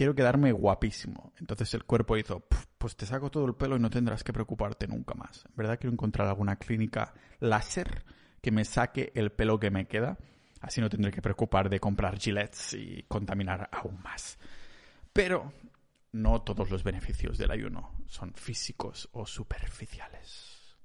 [0.00, 1.34] quiero quedarme guapísimo.
[1.38, 2.42] Entonces el cuerpo hizo,
[2.78, 5.44] pues te saco todo el pelo y no tendrás que preocuparte nunca más.
[5.46, 8.02] En verdad quiero encontrar alguna clínica láser
[8.40, 10.16] que me saque el pelo que me queda.
[10.62, 14.38] Así no tendré que preocupar de comprar gilets y contaminar aún más.
[15.12, 15.52] Pero
[16.12, 20.78] no todos los beneficios del ayuno son físicos o superficiales.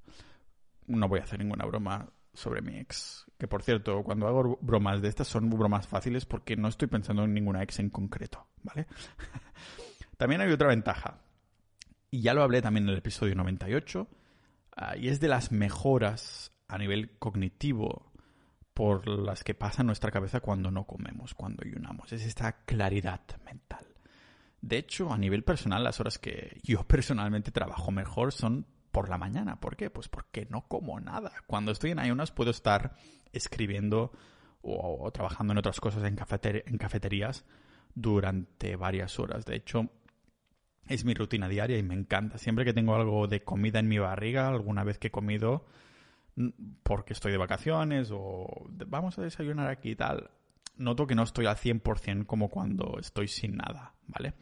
[0.87, 3.25] No voy a hacer ninguna broma sobre mi ex.
[3.37, 7.23] Que por cierto, cuando hago bromas de estas son bromas fáciles porque no estoy pensando
[7.23, 8.87] en ninguna ex en concreto, ¿vale?
[10.17, 11.21] también hay otra ventaja.
[12.11, 14.07] Y ya lo hablé también en el episodio 98.
[14.77, 18.11] Ah, y es de las mejoras a nivel cognitivo
[18.73, 22.11] por las que pasa nuestra cabeza cuando no comemos, cuando ayunamos.
[22.11, 23.94] Es esta claridad mental.
[24.65, 29.19] De hecho, a nivel personal, las horas que yo personalmente trabajo mejor son por la
[29.19, 29.59] mañana.
[29.59, 29.91] ¿Por qué?
[29.91, 31.31] Pues porque no como nada.
[31.45, 32.95] Cuando estoy en ayunas puedo estar
[33.31, 34.11] escribiendo
[34.63, 37.45] o, trabajando en otras cosas en, en cafeterías
[37.93, 39.45] durante varias horas.
[39.45, 39.91] De hecho,
[40.87, 42.39] es mi rutina diaria y me encanta.
[42.39, 45.67] Siempre que tengo algo de comida en mi barriga, alguna vez que he comido
[46.81, 50.31] porque estoy de vacaciones o vamos a desayunar aquí y tal,
[50.77, 54.33] noto que no estoy al 100% como cuando estoy sin nada, ¿vale?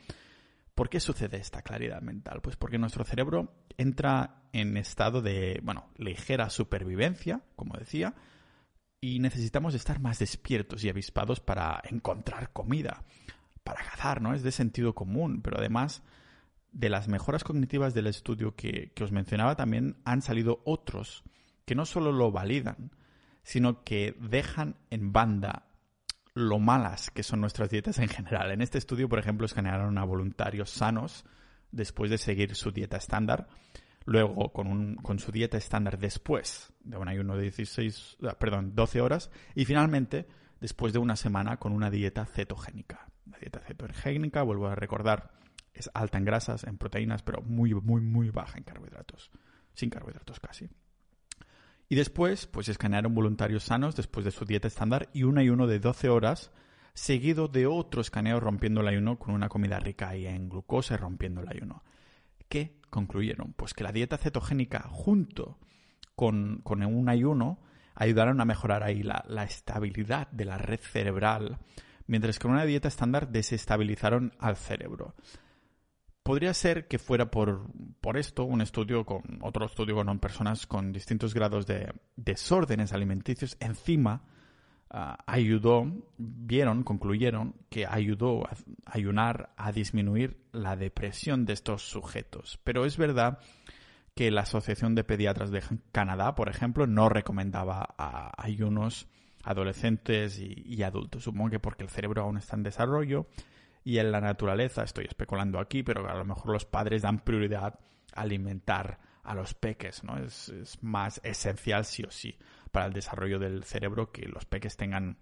[0.76, 2.42] ¿Por qué sucede esta claridad mental?
[2.42, 8.16] Pues porque nuestro cerebro entra en estado de, bueno, ligera supervivencia, como decía,
[9.00, 13.04] y necesitamos estar más despiertos y avispados para encontrar comida,
[13.64, 14.34] para cazar, ¿no?
[14.34, 16.04] Es de sentido común, pero además
[16.72, 21.24] de las mejoras cognitivas del estudio que, que os mencionaba también han salido otros
[21.66, 22.92] que no solo lo validan,
[23.44, 25.68] sino que dejan en banda
[26.34, 28.52] lo malas que son nuestras dietas en general.
[28.52, 31.26] En este estudio, por ejemplo, escanearon a voluntarios sanos
[31.72, 33.48] después de seguir su dieta estándar,
[34.06, 38.76] luego con, un, con su dieta estándar después de un ayuno de 16, ah, perdón,
[38.76, 40.28] 12 horas y finalmente
[40.60, 43.08] después de una semana con una dieta cetogénica.
[43.30, 45.32] La dieta cetogénica, vuelvo a recordar,
[45.74, 49.32] es alta en grasas, en proteínas, pero muy, muy, muy baja en carbohidratos.
[49.74, 50.70] Sin carbohidratos casi.
[51.94, 55.78] Y después, pues escanearon voluntarios sanos después de su dieta estándar y un ayuno de
[55.78, 56.52] 12 horas,
[56.96, 61.50] seguido de otro escaneo rompiendo el ayuno con una comida rica en glucosa rompiendo el
[61.50, 61.84] ayuno.
[62.50, 63.54] ¿Qué concluyeron?
[63.54, 65.60] Pues que la dieta cetogénica junto
[66.16, 67.60] con, con un ayuno
[67.94, 71.60] ayudaron a mejorar ahí la, la estabilidad de la red cerebral,
[72.08, 75.14] mientras que con una dieta estándar desestabilizaron al cerebro.
[76.24, 77.68] Podría ser que fuera por,
[78.00, 83.58] por esto un estudio con otro estudio con personas con distintos grados de desórdenes alimenticios
[83.60, 84.24] encima
[84.90, 85.86] ah, ayudó,
[86.18, 88.56] vieron, concluyeron que ayudó a
[88.86, 92.58] ayunar a disminuir la depresión de estos sujetos.
[92.64, 93.40] Pero es verdad
[94.16, 97.96] que la Asociación de Pediatras de Canadá, por ejemplo, no recomendaba
[98.38, 99.08] ayunos
[99.44, 101.24] adolescentes y adultos.
[101.24, 103.28] Supongo que porque el cerebro aún está en desarrollo
[103.84, 107.80] y en la naturaleza, estoy especulando aquí, pero a lo mejor los padres dan prioridad
[108.16, 110.18] a alimentar a los peques, ¿no?
[110.18, 112.38] Es, más esencial sí o sí
[112.72, 115.18] para el desarrollo del cerebro que los peques tengan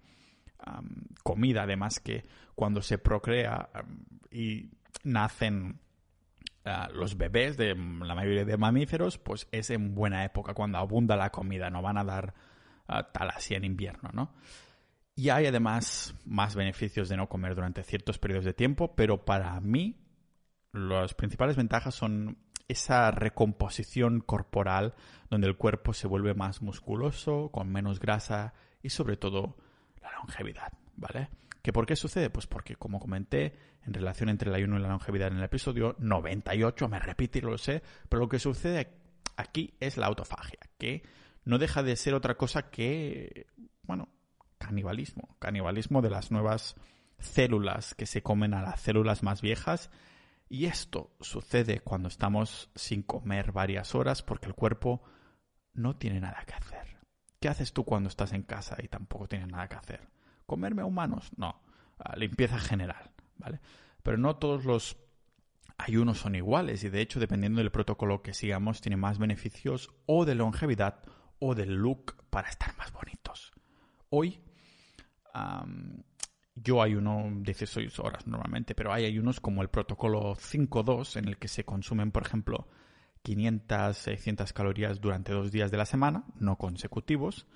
[1.24, 3.68] comida, además que cuando se procrea
[4.30, 4.70] y
[5.02, 5.80] nacen
[6.64, 11.16] ah, los bebés de la mayoría de mamíferos, pues es en buena época, cuando abunda
[11.16, 12.34] la comida, no van a dar
[12.88, 14.34] uh, tal así en invierno, ¿no?
[15.22, 19.60] Y hay además más beneficios de no comer durante ciertos periodos de tiempo, pero para
[19.60, 19.94] mí
[20.72, 24.94] las principales ventajas son esa recomposición corporal
[25.30, 29.56] donde el cuerpo se vuelve más musculoso, con menos grasa y sobre todo
[30.02, 31.28] la longevidad, ¿vale?
[31.62, 32.28] ¿Que por qué sucede?
[32.28, 33.54] Pues porque, como comenté,
[33.86, 37.42] en relación entre el ayuno y la longevidad en el episodio 98, me repito y
[37.42, 38.92] lo sé, pero lo que sucede
[39.36, 41.04] aquí es la autofagia, que
[41.44, 43.46] no deja de ser otra cosa que,
[43.84, 44.08] bueno,
[44.62, 46.76] canibalismo, canibalismo de las nuevas
[47.18, 49.90] células que se comen a las células más viejas.
[50.48, 55.02] Y esto sucede cuando estamos sin comer varias horas porque el cuerpo
[55.74, 56.98] no tiene nada que hacer.
[57.40, 60.08] ¿Qué haces tú cuando estás en casa y tampoco tienes nada que hacer?
[60.46, 61.30] ¿Comerme a humanos?
[61.36, 61.60] No.
[62.16, 63.60] Limpieza general, ¿vale?
[64.02, 64.96] Pero no todos los
[65.78, 70.24] ayunos son iguales y de hecho dependiendo del protocolo que sigamos tiene más beneficios o
[70.24, 71.02] de longevidad
[71.38, 73.52] o del look para estar más bonitos.
[74.10, 74.40] Hoy
[76.54, 81.48] yo ayuno 16 horas normalmente, pero hay ayunos como el protocolo 5.2 en el que
[81.48, 82.68] se consumen, por ejemplo,
[83.22, 87.46] 500, 600 calorías durante dos días de la semana, no consecutivos,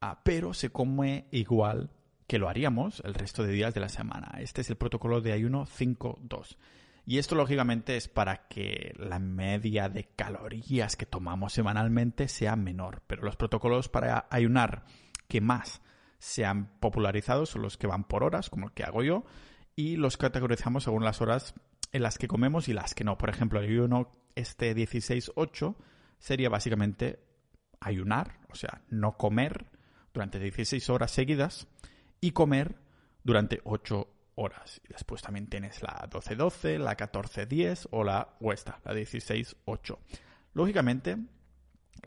[0.00, 1.90] ah, pero se come igual
[2.26, 4.38] que lo haríamos el resto de días de la semana.
[4.40, 6.56] Este es el protocolo de ayuno 5.2.
[7.04, 13.02] Y esto lógicamente es para que la media de calorías que tomamos semanalmente sea menor.
[13.06, 14.84] Pero los protocolos para ayunar
[15.28, 15.82] que más
[16.18, 19.24] se han popularizado son los que van por horas, como el que hago yo,
[19.74, 21.54] y los categorizamos según las horas
[21.92, 23.18] en las que comemos y las que no.
[23.18, 25.76] Por ejemplo, el ayuno este 16-8
[26.18, 27.20] sería básicamente
[27.80, 29.66] ayunar, o sea, no comer
[30.12, 31.68] durante 16 horas seguidas
[32.20, 32.76] y comer
[33.22, 34.80] durante 8 horas.
[34.84, 39.98] Y después también tienes la 12-12, la 14-10 o la o esta, la 16-8.
[40.54, 41.18] Lógicamente,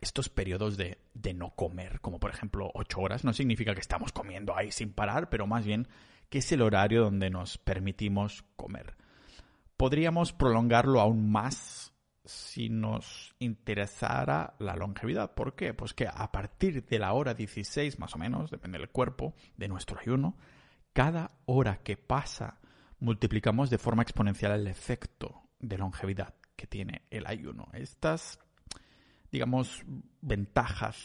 [0.01, 4.11] estos periodos de, de, no comer, como por ejemplo 8 horas, no significa que estamos
[4.11, 5.87] comiendo ahí sin parar, pero más bien
[6.29, 8.95] que es el horario donde nos permitimos comer.
[9.77, 11.93] Podríamos prolongarlo aún más
[12.25, 15.33] si nos interesara la longevidad.
[15.33, 15.73] ¿Por qué?
[15.73, 19.67] Pues que a partir de la hora 16, más o menos, depende del cuerpo, de
[19.67, 20.37] nuestro ayuno,
[20.93, 22.59] cada hora que pasa
[22.99, 27.69] multiplicamos de forma exponencial el efecto de longevidad que tiene el ayuno.
[27.73, 28.39] Estas,
[29.31, 29.83] digamos,
[30.21, 30.95] ventajas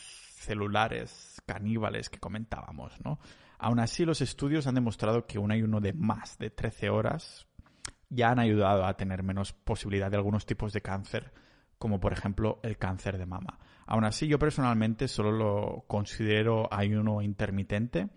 [0.45, 3.19] celulares caníbales que comentábamos, ¿no?
[3.59, 7.47] Aún así, los estudios han demostrado que un ayuno de más de 13 horas
[8.11, 11.33] ya han ayudado a tener menos posibilidad de algunos tipos de cáncer,
[11.79, 13.59] como por ejemplo el cáncer de mama.
[13.87, 18.09] Aún así, yo personalmente solo lo considero ayuno intermitente.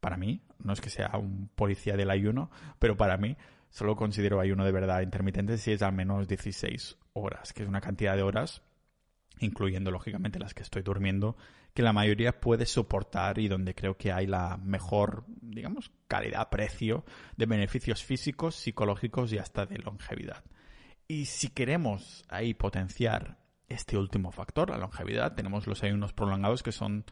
[0.00, 3.36] Para mí, no es que sea un policía del ayuno, pero para mí
[3.70, 7.80] solo considero ayuno de verdad intermitente si es al menos 16 horas, que es una
[7.80, 8.62] cantidad de horas,
[9.40, 11.36] incluyendo lógicamente las que estoy durmiendo,
[11.74, 17.04] que la mayoría puede soportar y donde creo que hay la mejor, digamos, calidad-precio
[17.36, 20.42] de beneficios físicos, psicológicos y hasta de longevidad.
[21.08, 26.72] Y si queremos ahí potenciar este último factor, la longevidad, tenemos los ayunos prolongados que
[26.72, 27.04] son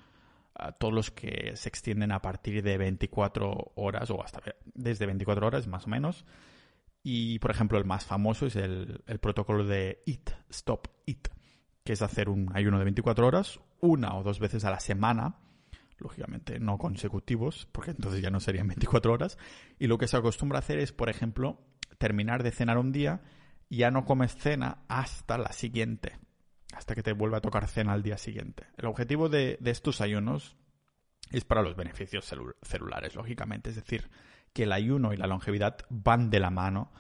[0.55, 4.41] ah, todos los que se extienden a partir de 24 horas o hasta
[4.75, 6.25] desde 24 horas más o menos.
[7.03, 11.29] Y por ejemplo el más famoso es el, el protocolo de EAT, Stop EAT,
[11.85, 15.37] que es hacer un ayuno de 24 horas una o dos veces a la semana,
[15.99, 19.39] lógicamente no consecutivos, porque entonces ya no serían 24 horas,
[19.79, 21.61] y lo que se acostumbra a hacer es, por ejemplo,
[21.99, 23.23] terminar de cenar un día
[23.69, 26.19] y ya no comes cena hasta la siguiente,
[26.75, 28.67] hasta que te vuelva a tocar cena al día siguiente.
[28.77, 30.57] El objetivo de, estos ayunos
[31.31, 34.11] es para los beneficios celulares, lógicamente, es decir,
[34.53, 36.93] que el ayuno y la longevidad van de la mano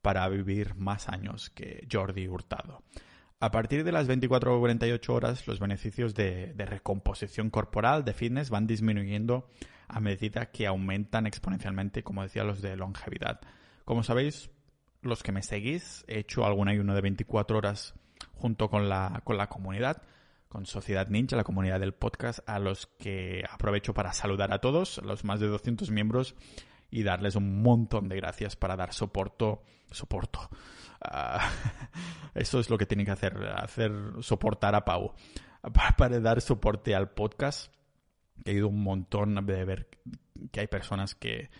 [0.00, 2.82] para vivir más años que Jordi Hurtado.
[3.42, 8.50] A partir de las 24 o 48 horas, los beneficios de, recomposición corporal, de fitness,
[8.50, 9.48] van disminuyendo
[9.88, 13.40] a medida que aumentan exponencialmente, como decía, los de longevidad.
[13.84, 14.52] Como sabéis,
[15.00, 17.94] los que me seguís, he hecho algún ayuno de 24 horas
[18.34, 20.02] junto con la, con la comunidad,
[20.48, 24.98] con Sociedad Ninja, la comunidad del podcast, a los que aprovecho para saludar a todos,
[25.02, 26.36] los más de 200 miembros,
[26.92, 30.48] y darles un montón de gracias para dar soporto, soporto,
[31.04, 31.50] Ah,
[32.34, 35.14] eso es lo que tiene que hacer, hacer soportar a Pau.
[35.96, 37.72] Para, dar soporte al podcast,
[38.44, 39.88] he ido un montón de ver
[40.50, 41.50] que hay personas que,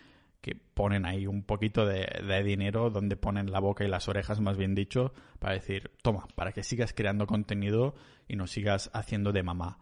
[0.40, 4.40] que ponen ahí un poquito de, de, dinero, donde ponen la boca y las orejas,
[4.40, 7.94] más bien dicho, para decir, toma, para que sigas creando contenido
[8.26, 9.78] y no sigas haciendo de mamá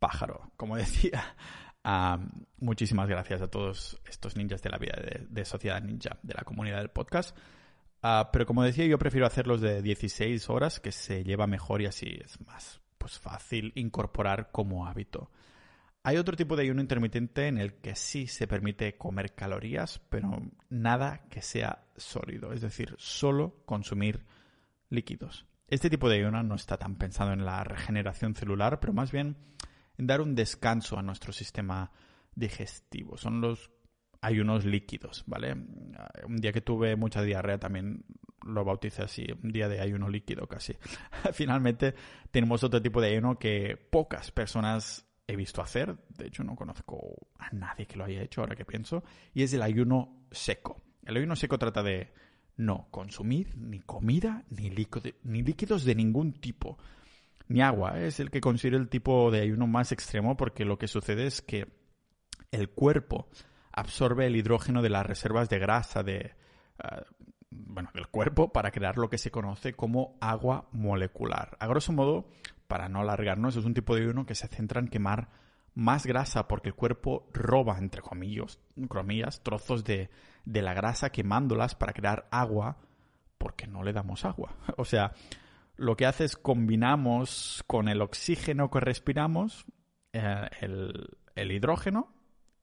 [0.00, 0.50] pájaro.
[0.56, 1.36] Como decía,
[1.84, 2.18] ah,
[2.58, 4.94] muchísimas gracias a todos estos ninjas de la vida
[5.28, 7.36] de, Sociedad Ninja, de la comunidad del podcast.
[8.02, 11.86] Ah, pero como decía, yo prefiero hacerlos de 16 horas, que se lleva mejor y
[11.86, 15.30] así es más pues, fácil incorporar como hábito.
[16.02, 20.40] Hay otro tipo de ayuno intermitente en el que sí se permite comer calorías, pero
[20.70, 24.24] nada que sea sólido, es decir, solo consumir
[24.88, 25.46] líquidos.
[25.68, 29.36] Este tipo de ayuno no está tan pensado en la regeneración celular, pero más bien
[30.06, 31.90] dar un descanso a nuestro sistema
[32.34, 33.16] digestivo.
[33.16, 33.70] Son los
[34.20, 35.52] ayunos líquidos, ¿vale?
[35.52, 38.04] Un día que tuve mucha diarrea también
[38.44, 40.74] lo bauticé así, un día de ayuno líquido casi.
[41.32, 41.94] Finalmente
[42.30, 47.28] tenemos otro tipo de ayuno que pocas personas he visto hacer, de hecho no conozco
[47.38, 50.82] a nadie que lo haya hecho ahora que pienso, y es el ayuno seco.
[51.04, 52.12] El ayuno seco trata de
[52.56, 56.78] no consumir ni comida ni líquidos de ningún tipo,
[57.50, 58.00] ni agua.
[58.00, 61.42] Es el que considero el tipo de ayuno más extremo porque lo que sucede es
[61.42, 61.66] que
[62.52, 63.28] el cuerpo
[63.72, 66.32] absorbe el hidrógeno de las reservas de grasa de,
[66.78, 67.02] ah,
[67.50, 71.56] bueno, del cuerpo para crear lo que se conoce como agua molecular.
[71.58, 72.28] A grosso modo,
[72.68, 75.28] para no alargarnos, es un tipo de ayuno que se centra en quemar
[75.74, 80.08] más grasa porque el cuerpo roba, entre comillas, comillas trozos de,
[80.44, 82.76] de la grasa quemándolas para crear agua
[83.38, 84.54] porque no le damos agua.
[84.76, 85.12] O sea,
[85.80, 89.64] lo que hace es combinamos con el oxígeno que respiramos
[90.12, 92.12] eh, el, hidrógeno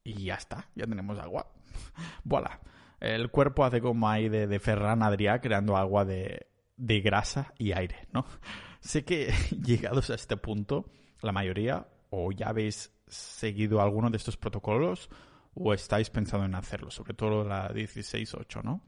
[0.03, 1.51] y ya está, ya tenemos agua.
[2.23, 2.61] voilà.
[2.99, 7.71] El cuerpo hace como ahí de, de Ferran Adrià creando agua de, de grasa y
[7.71, 8.25] aire, ¿no?
[8.81, 9.33] Sé que
[9.65, 10.85] llegados a este punto,
[11.23, 15.09] la mayoría o ya habéis seguido alguno de estos protocolos
[15.55, 18.83] o estáis pensando en hacerlo, sobre todo la 16.8, ¿no?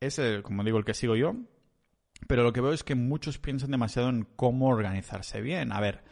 [0.00, 1.34] Es, el, como digo, el que sigo yo,
[2.26, 5.72] pero lo que veo es que muchos piensan demasiado en cómo organizarse bien.
[5.72, 6.02] A ver,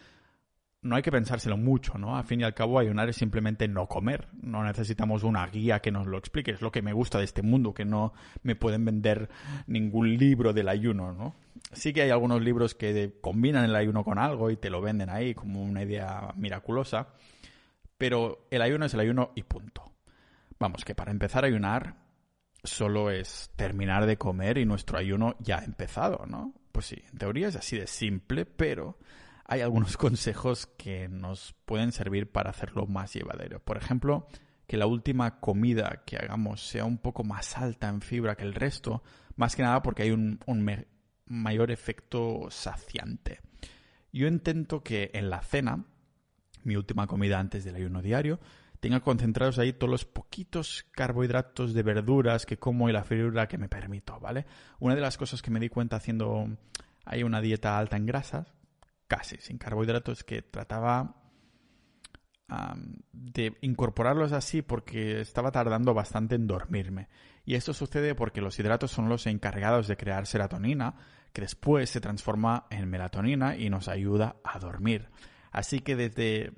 [0.83, 2.17] no hay que pensárselo mucho, ¿no?
[2.17, 4.27] Al fin y al cabo, ayunar es simplemente no comer.
[4.43, 6.51] No necesitamos una guía que nos lo explique.
[6.51, 9.29] Es lo que me gusta de este mundo, que no me pueden vender
[9.69, 11.37] ningún libro del ayuno, ¿no?
[11.73, 15.09] Sí que hay algunos libros que combinan el ayuno con algo y te lo venden
[15.09, 17.09] ahí como una idea miraculosa,
[17.97, 19.93] pero el ayuno es el ayuno y punto.
[20.59, 22.02] Vamos, que para empezar a ayunar
[22.65, 26.55] solo es terminar de comer y nuestro ayuno ya ha empezado, ¿no?
[26.73, 28.99] Pues sí, en teoría es así de simple, pero
[29.45, 33.61] hay algunos consejos que nos pueden servir para hacerlo más llevadero.
[33.61, 34.27] Por ejemplo,
[34.67, 38.55] que la última comida que hagamos sea un poco más alta en fibra que el
[38.55, 39.03] resto,
[39.37, 40.41] más que nada porque hay un,
[41.27, 43.41] mayor efecto saciante.
[44.13, 45.85] Yo intento que en la cena,
[46.63, 48.41] mi última comida antes del ayuno diario,
[48.83, 53.57] tenga concentrados ahí todos los poquitos carbohidratos de verduras que como y la fibra que
[53.57, 54.45] me permito, ¿vale?
[54.81, 56.49] Una de las cosas que me di cuenta haciendo
[57.05, 58.53] hay una dieta alta en grasas
[59.07, 61.15] casi sin carbohidratos, que trataba
[63.13, 67.09] de incorporarlos así porque estaba tardando bastante en dormirme.
[67.45, 70.95] Y esto sucede porque los hidratos son los encargados de crear serotonina,
[71.33, 75.11] que después se transforma en melatonina y nos ayuda a dormir.
[75.53, 76.53] Así que desde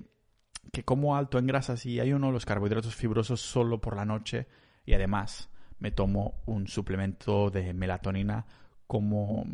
[0.72, 4.46] que como alto en grasas y hay uno los carbohidratos fibrosos solo por la noche
[4.84, 8.46] y además me tomo un suplemento de melatonina
[8.86, 9.44] como,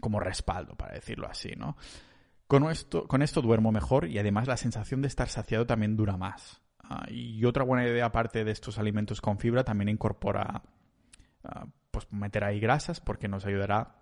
[0.00, 1.76] como respaldo, para decirlo así, ¿no?
[2.46, 6.16] Con esto, con esto duermo mejor y además la sensación de estar saciado también dura
[6.16, 6.60] más.
[6.82, 10.62] Ah, y otra buena idea aparte de estos alimentos con fibra también incorpora
[11.44, 13.96] ah, pues meter ahí grasas porque nos ayudará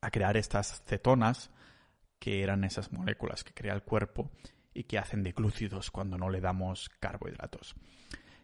[0.00, 1.50] a crear estas cetonas
[2.18, 4.30] que eran esas moléculas que crea el cuerpo
[4.74, 7.74] y que hacen de glúcidos cuando no le damos carbohidratos.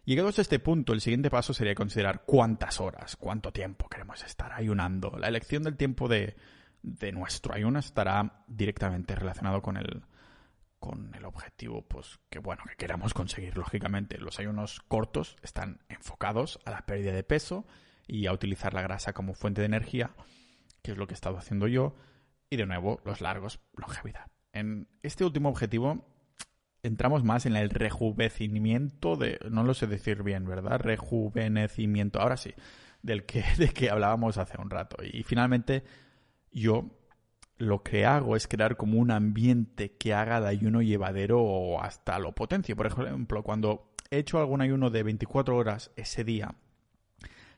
[0.03, 4.51] Llegados a este punto, el siguiente paso sería considerar cuántas horas, cuánto tiempo queremos estar
[4.53, 5.15] ayunando.
[5.19, 6.35] La elección del tiempo de,
[6.81, 10.03] de nuestro ayuno estará directamente relacionado con el,
[10.81, 16.59] con el objetivo pues que bueno que queramos conseguir lógicamente los ayunos cortos están enfocados
[16.65, 17.65] a la pérdida de peso
[18.07, 20.15] y a utilizar la grasa como fuente de energía
[20.81, 21.95] que es lo que he estado haciendo yo
[22.49, 26.03] y de nuevo los largos longevidad en este último objetivo
[26.83, 32.53] entramos más en el rejuvenecimiento de no lo sé decir bien verdad rejuvenecimiento ahora sí
[33.01, 35.83] del que de que hablábamos hace un rato y finalmente
[36.51, 36.89] yo
[37.61, 42.17] lo que hago es crear como un ambiente que haga el ayuno llevadero o hasta
[42.17, 42.75] lo potencie.
[42.75, 46.55] Por ejemplo, cuando he hecho algún ayuno de 24 horas ese día,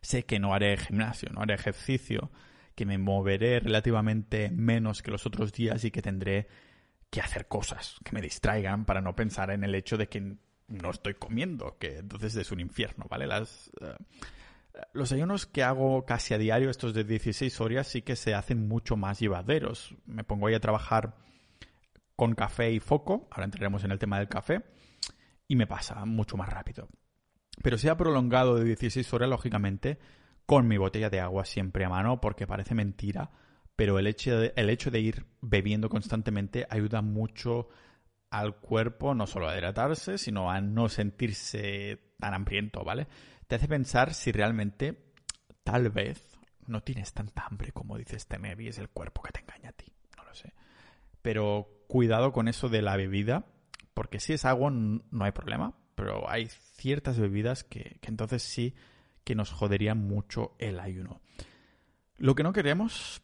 [0.01, 2.31] sé que no haré gimnasio, no haré ejercicio,
[2.75, 6.47] que me moveré relativamente menos que los otros días y que tendré
[7.13, 10.35] que hacer cosas que me distraigan para no pensar en el hecho de que
[10.67, 13.27] no estoy comiendo, que entonces es un infierno, ¿vale?
[13.27, 13.93] Las, eh,
[14.93, 18.67] los ayunos que hago casi a diario, estos de 16 horas, sí que se hacen
[18.67, 19.93] mucho más llevaderos.
[20.07, 21.15] Me pongo ahí a trabajar
[22.15, 24.63] con café y foco, ahora entraremos en el tema del café,
[25.47, 26.87] y me pasa mucho más rápido.
[27.61, 29.99] Pero se ha prolongado de 16 horas, lógicamente,
[30.47, 33.29] con mi botella de agua siempre a mano, porque parece mentira,
[33.75, 37.69] pero el hecho de, el hecho de ir bebiendo constantemente ayuda mucho
[38.29, 43.07] al cuerpo no solo a hidratarse, sino a no sentirse tan hambriento, ¿vale?
[43.47, 44.97] te hace pensar si realmente,
[45.63, 49.41] tal vez, no tienes tanta hambre como dices tener y es el cuerpo que te
[49.41, 50.53] engaña a ti, no lo sé.
[51.21, 53.45] Pero cuidado con eso de la bebida,
[53.93, 58.73] porque si es agua no hay problema, pero hay ciertas bebidas que, que entonces sí
[59.23, 61.21] que nos joderían mucho el ayuno.
[62.17, 63.21] Lo que no queremos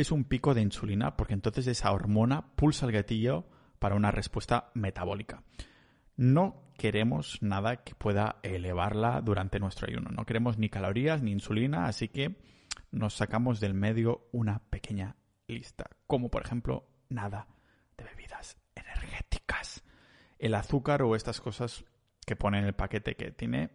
[0.00, 3.46] es un pico de insulina, porque entonces esa hormona pulsa el gatillo
[3.80, 5.42] para una respuesta metabólica.
[6.16, 10.10] No queremos nada que pueda elevarla durante nuestro ayuno.
[10.10, 12.36] No queremos ni calorías ni insulina, así que
[12.92, 15.16] nos sacamos del medio una pequeña
[15.48, 17.48] lista, como por ejemplo nada
[17.96, 19.82] de bebidas energéticas.
[20.38, 21.84] El azúcar o estas cosas
[22.24, 23.70] que pone en el paquete que tiene,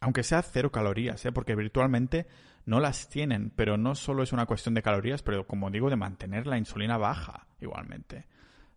[0.00, 1.32] aunque sea cero calorías, ¿eh?
[1.32, 2.26] porque virtualmente
[2.68, 5.96] no las tienen, pero no solo es una cuestión de calorías, pero como digo, de
[5.96, 8.26] mantener la insulina baja igualmente.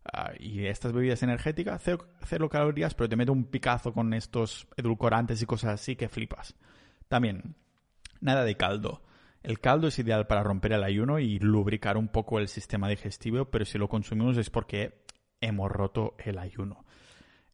[0.05, 5.41] Ah, y estas bebidas energéticas, cero, calorías, pero te mete un picazo con estos edulcorantes
[5.41, 6.55] y cosas así que flipas.
[7.09, 7.57] También,
[8.21, 9.03] nada de caldo.
[9.43, 13.51] El caldo es ideal para romper el ayuno y lubricar un poco el sistema digestivo,
[13.51, 15.03] pero si lo consumimos es porque
[15.41, 16.85] hemos roto el ayuno.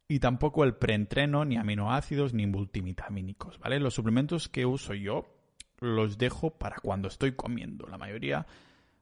[0.06, 3.80] Y tampoco el preentreno, ni aminoácidos, ni multivitamínicos, ¿vale?
[3.80, 5.37] Los suplementos que uso yo
[5.78, 7.86] los dejo para cuando estoy comiendo.
[7.86, 8.46] La mayoría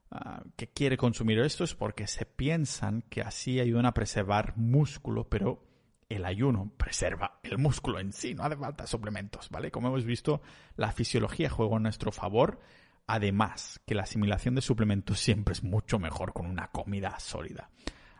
[0.09, 5.27] Ah, que quiere consumir esto es porque se piensan que así ayudan a preservar músculo,
[5.27, 5.65] pero
[6.07, 9.69] el ayuno preserva el músculo en sí, no hace falta suplementos, ¿vale?
[9.69, 10.41] Como hemos visto,
[10.77, 12.61] la fisiología juega a nuestro favor,
[13.05, 17.69] además que la asimilación de suplementos siempre es mucho mejor con una comida sólida.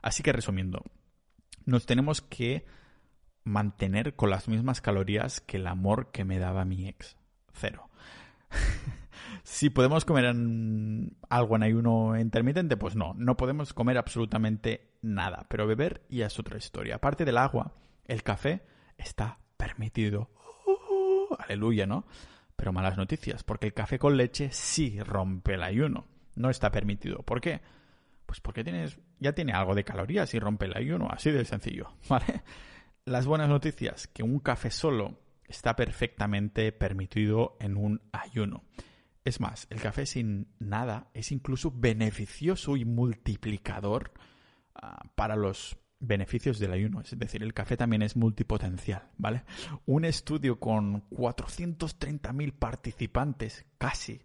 [0.01, 0.83] Así que resumiendo,
[1.65, 2.65] nos tenemos que
[3.45, 7.15] mantener con las mismas calorías que el amor que me daba mi ex.
[7.53, 7.86] Cero.
[9.47, 10.25] Si podemos comer
[11.29, 16.37] algo en ayuno intermitente, pues no, no podemos comer absolutamente nada, pero beber ya es
[16.37, 16.95] otra historia.
[16.95, 17.73] Aparte del agua,
[18.05, 18.61] el café
[18.97, 20.29] está permitido.
[20.65, 22.05] Uh, aleluya, ¿no?
[22.57, 26.07] Pero malas noticias, porque el café con leche sí rompe el ayuno.
[26.35, 27.19] No está permitido.
[27.23, 27.61] ¿Por qué?
[28.25, 31.93] Pues porque tienes, ya tiene algo de calorías y rompe el ayuno, así de sencillo,
[32.09, 32.43] ¿vale?
[33.05, 35.17] Las buenas noticias, que un café solo
[35.47, 38.63] está perfectamente permitido en un ayuno.
[39.23, 44.13] Es más, el café sin nada es incluso beneficioso y multiplicador
[44.73, 47.01] ah, para los beneficios del ayuno.
[47.01, 49.43] Es decir, el café también es multipotencial, ¿vale?
[49.85, 54.21] Un estudio con 430.000 participantes, casi,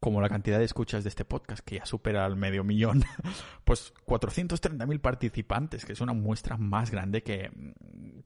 [0.00, 3.04] como la cantidad de escuchas de este podcast, que ya supera el medio millón,
[3.64, 7.50] pues 430.000 participantes, que es una muestra más grande que,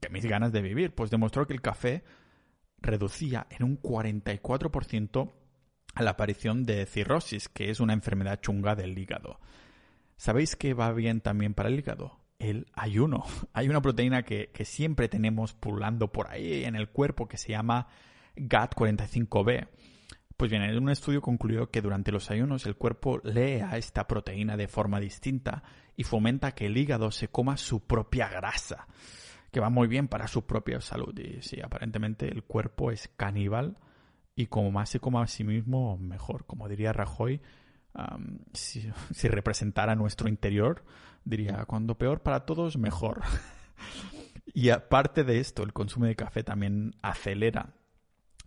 [0.01, 2.03] que mis ganas de vivir, pues demostró que el café
[2.81, 5.31] reducía en un 44%
[5.95, 9.39] a la aparición de cirrosis, que es una enfermedad chunga del hígado.
[10.17, 12.19] ¿Sabéis qué va bien también para el hígado?
[12.39, 13.23] El ayuno.
[13.53, 17.87] Hay una proteína que, siempre tenemos pulando por ahí en el cuerpo que se llama
[18.35, 19.67] GAT45B.
[20.37, 24.07] Pues bien, en un estudio concluyó que durante los ayunos el cuerpo lee a esta
[24.07, 25.63] proteína de forma distinta
[25.97, 28.87] y fomenta que el hígado se coma su propia grasa,
[29.51, 31.17] que va muy bien para su propia salud.
[31.17, 33.77] Y sí, aparentemente el cuerpo es caníbal
[34.35, 36.45] y como más se coma a sí mismo, mejor.
[36.45, 37.41] Como diría Rajoy,
[38.53, 40.83] si, representara nuestro interior,
[41.25, 43.21] diría, cuando peor para todos, mejor.
[44.53, 47.73] y aparte de esto, el consumo de café también acelera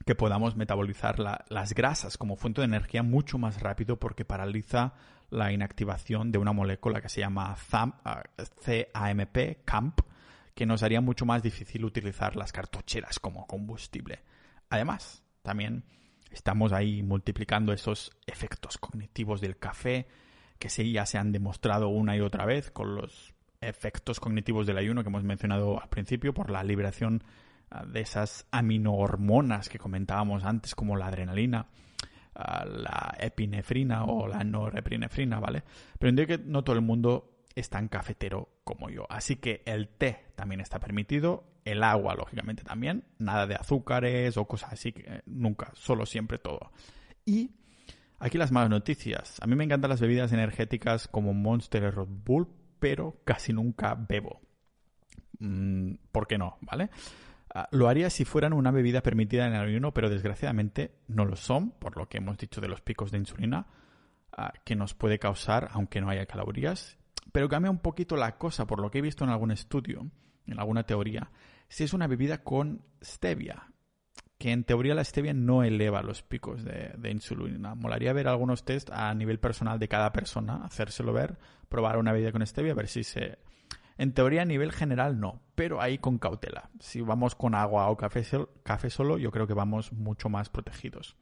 [0.04, 4.94] que podamos metabolizar las grasas como fuente de energía mucho más rápido porque paraliza
[5.30, 7.94] la inactivación de una molécula que se llama CAMP,
[9.64, 10.00] CAMP,
[10.54, 14.20] que nos haría mucho más difícil utilizar las cartucheras como combustible.
[14.68, 15.84] Además, también
[16.30, 20.06] estamos ahí multiplicando esos efectos cognitivos del café
[20.58, 24.78] que sí ya se han demostrado una y otra vez con los efectos cognitivos del
[24.78, 27.24] ayuno que hemos mencionado al principio por la liberación
[27.70, 31.66] ah, de esas aminohormonas que comentábamos antes como la adrenalina,
[32.34, 35.64] ah, la epinefrina o la norepinefrina, ¿vale?
[35.98, 39.06] Pero entiendo que no todo el mundo es tan cafetero como yo.
[39.10, 44.46] Así que el té también está permitido, el agua, lógicamente, también, nada de azúcares o
[44.46, 46.72] cosas así, que eh, nunca, solo siempre todo.
[47.24, 47.52] Y
[48.18, 49.38] aquí las malas noticias.
[49.40, 52.48] A mí me encantan las bebidas energéticas como Monster y Red Bull,
[52.78, 54.40] pero casi nunca bebo.
[55.38, 56.58] Mm, ¿Por qué no?
[56.62, 56.90] ¿Vale?
[57.54, 61.36] Ah, lo haría si fueran una bebida permitida en el ayuno, pero desgraciadamente no lo
[61.36, 63.66] son, por lo que hemos dicho de los picos de insulina
[64.32, 66.98] ah, que nos puede causar, aunque no haya calorías
[67.32, 70.10] pero cambia un poquito la cosa, por lo que he visto en algún estudio,
[70.46, 71.30] en alguna teoría,
[71.68, 73.72] si es una bebida con stevia,
[74.38, 77.74] que en teoría la stevia no eleva los picos de, insulina.
[77.76, 82.32] Molaría ver algunos test a nivel personal de cada persona, hacérselo ver, probar una bebida
[82.32, 83.38] con stevia, ver si se...
[83.98, 86.70] En teoría a nivel general no, pero ahí con cautela.
[86.80, 88.24] Si vamos con agua o café,
[88.64, 91.16] café solo, yo creo que vamos mucho más protegidos.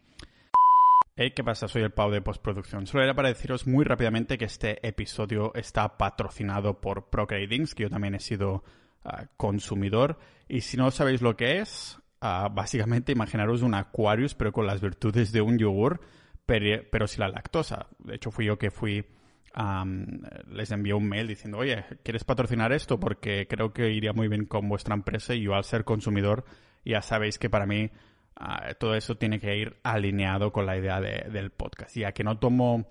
[1.16, 1.68] Hey, ¿qué pasa?
[1.68, 2.86] Soy el Pau de Postproducción.
[2.86, 7.90] Solo era para deciros muy rápidamente que este episodio está patrocinado por Procreatings, que yo
[7.90, 8.62] también he sido
[9.04, 10.18] uh, consumidor.
[10.48, 14.80] Y si no sabéis lo que es, uh, básicamente imaginaros un Aquarius, pero con las
[14.80, 16.00] virtudes de un yogur,
[16.46, 17.88] pero, pero sin la lactosa.
[17.98, 19.04] De hecho, fui yo que fui
[20.48, 23.00] les envié un mail diciendo, oye, ¿quieres patrocinar esto?
[23.00, 26.44] Porque creo que iría muy bien con vuestra empresa y yo al ser consumidor
[26.84, 27.90] ya sabéis que para mí
[28.40, 31.96] uh, todo eso tiene que ir alineado con la idea de, del podcast.
[31.96, 32.88] Ya que no tomo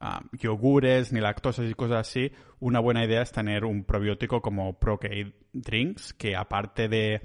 [0.00, 4.78] uh, yogures ni lactosas y cosas así, una buena idea es tener un probiótico como
[4.78, 7.22] Procade Drinks, que aparte de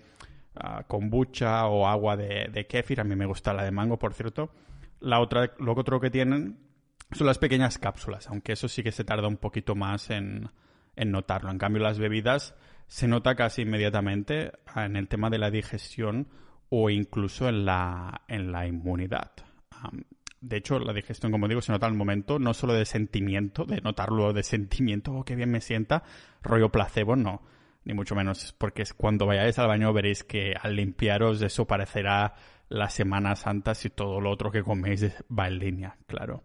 [0.55, 4.13] uh, kombucha o agua de, de kefir, a mí me gusta la de mango, por
[4.13, 4.51] cierto,
[4.99, 6.65] la otra, lo otro que tienen
[7.11, 10.49] son las pequeñas cápsulas, aunque eso sí que se tarda un poquito más en,
[10.97, 11.51] notarlo.
[11.51, 12.55] En cambio, las bebidas
[12.87, 16.27] se nota casi inmediatamente en el tema de la digestión
[16.69, 19.31] o incluso en la, en la inmunidad.
[20.41, 23.81] de hecho, la digestión, como digo, se nota al momento, no solo de sentimiento, de
[23.81, 26.03] notarlo de sentimiento, oh, qué bien me sienta,
[26.41, 27.41] rollo placebo, no,
[27.83, 32.35] ni mucho menos, porque es cuando vayáis al baño veréis que al limpiaros eso parecerá
[32.69, 36.43] la Semana Santa si todo lo otro que coméis va en línea, claro.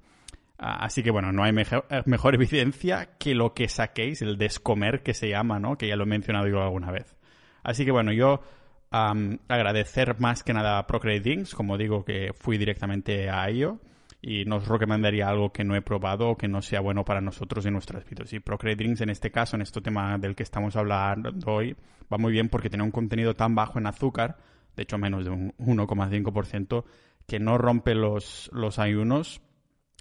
[0.58, 5.02] Así que bueno, no hay mejor, eh, mejor, evidencia que lo que saquéis, el descomer
[5.02, 5.78] que se llama, ¿no?
[5.78, 7.16] Que ya lo he mencionado yo alguna vez.
[7.62, 8.42] Así que bueno, yo
[8.90, 13.78] agradecer más que nada a Procreate como digo que fui directamente a ello
[14.22, 17.20] y no os recomendaría algo que no he probado o que no sea bueno para
[17.20, 18.32] nosotros y nuestras vidas.
[18.32, 21.76] Y Procreate en este caso, en este tema del que estamos hablando hoy,
[22.12, 24.36] va muy bien porque tiene un contenido tan bajo en azúcar,
[24.76, 26.84] de hecho menos de un 1,5%,
[27.26, 29.40] que no rompe los, los ayunos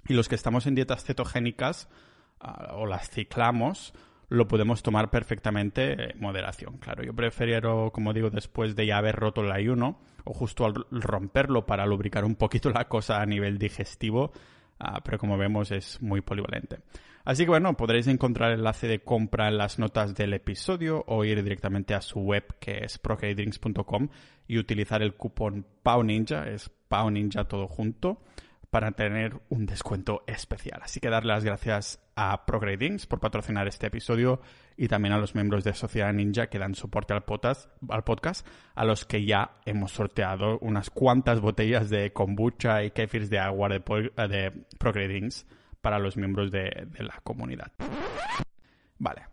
[0.06, 1.88] y los que estamos en dietas cetogénicas
[2.40, 3.94] ah, o las ciclamos,
[4.30, 6.78] lo podemos tomar perfectamente en moderación.
[6.78, 10.86] Claro, yo prefiero, como digo, después de ya haber roto el ayuno o justo al
[10.90, 14.32] romperlo para lubricar un poquito la cosa a nivel digestivo,
[14.78, 16.78] ah, pero como vemos es muy polivalente.
[17.24, 21.24] Así que bueno, podréis encontrar el enlace de compra en las notas del episodio o
[21.24, 24.08] ir directamente a su web que es procreatedrinks.com
[24.46, 28.22] y utilizar el cupón PAUNINJA, es PAUNINJA todo junto
[28.70, 30.80] para tener un descuento especial.
[30.82, 34.40] Así que darle las gracias a Progradings por patrocinar este episodio
[34.76, 38.46] y también a los miembros de Sociedad Ninja que dan soporte al podcast, al podcast
[38.74, 43.68] a los que ya hemos sorteado unas cuantas botellas de kombucha y kefirs de agua
[43.68, 45.46] de, de Progradings
[45.80, 47.72] para los miembros de, de la comunidad.
[48.98, 49.26] Vale.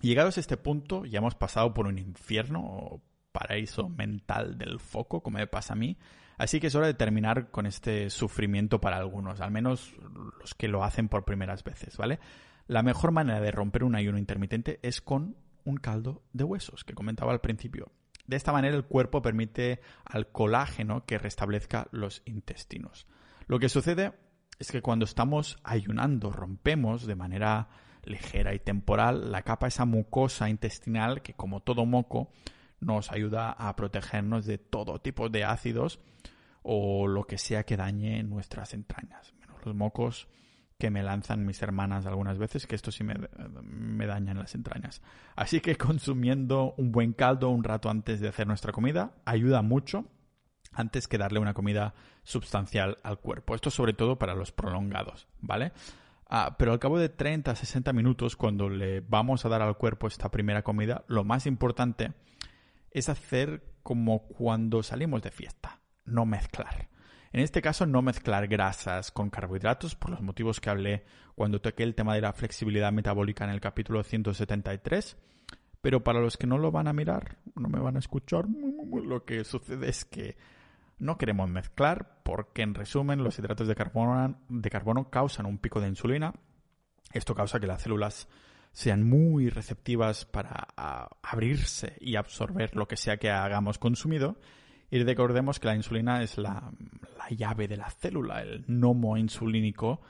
[0.00, 3.02] Llegados a este punto, ya hemos pasado por un infierno o
[3.32, 5.98] paraíso mental del foco, como me pasa a mí,
[6.36, 9.94] Así que es hora de terminar con este sufrimiento para algunos, al menos
[10.40, 12.18] los que lo hacen por primeras veces, ¿vale?
[12.66, 16.94] La mejor manera de romper un ayuno intermitente es con un caldo de huesos, que
[16.94, 17.92] comentaba al principio.
[18.26, 23.06] De esta manera el cuerpo permite al colágeno que restablezca los intestinos.
[23.46, 24.14] Lo que sucede
[24.58, 27.68] es que cuando estamos ayunando rompemos de manera
[28.04, 32.30] ligera y temporal la capa esa mucosa intestinal que como todo moco
[32.80, 36.00] nos ayuda a protegernos de todo tipo de ácidos
[36.62, 39.34] o lo que sea que dañe nuestras entrañas.
[39.40, 40.28] Menos los mocos
[40.78, 43.14] que me lanzan mis hermanas algunas veces, que esto sí me,
[43.62, 45.02] me dañan las entrañas.
[45.36, 50.06] Así que consumiendo un buen caldo un rato antes de hacer nuestra comida ayuda mucho
[50.72, 53.54] antes que darle una comida sustancial al cuerpo.
[53.54, 55.72] Esto sobre todo para los prolongados, ¿vale?
[56.28, 59.76] Ah, pero al cabo de 30 a 60 minutos, cuando le vamos a dar al
[59.76, 62.12] cuerpo esta primera comida, lo más importante
[62.94, 66.88] es hacer como cuando salimos de fiesta, no mezclar.
[67.32, 71.82] En este caso, no mezclar grasas con carbohidratos, por los motivos que hablé cuando toqué
[71.82, 75.16] el tema de la flexibilidad metabólica en el capítulo 173.
[75.80, 79.24] Pero para los que no lo van a mirar, no me van a escuchar, lo
[79.24, 80.36] que sucede es que
[80.98, 85.80] no queremos mezclar porque, en resumen, los hidratos de carbono, de carbono causan un pico
[85.80, 86.32] de insulina.
[87.12, 88.28] Esto causa que las células
[88.74, 90.66] sean muy receptivas para
[91.22, 94.36] abrirse y absorber lo que sea que hagamos consumido.
[94.90, 96.72] Y recordemos que la insulina es la,
[97.16, 100.00] la llave de la célula, el gnomo insulínico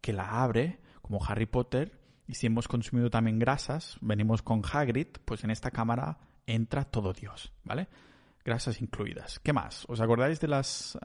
[0.00, 1.92] que la abre, como Harry Potter.
[2.26, 6.16] Y si hemos consumido también grasas, venimos con Hagrid, pues en esta cámara
[6.46, 7.88] entra todo Dios, ¿vale?
[8.42, 9.38] Grasas incluidas.
[9.38, 9.84] ¿Qué más?
[9.86, 10.98] ¿Os acordáis de las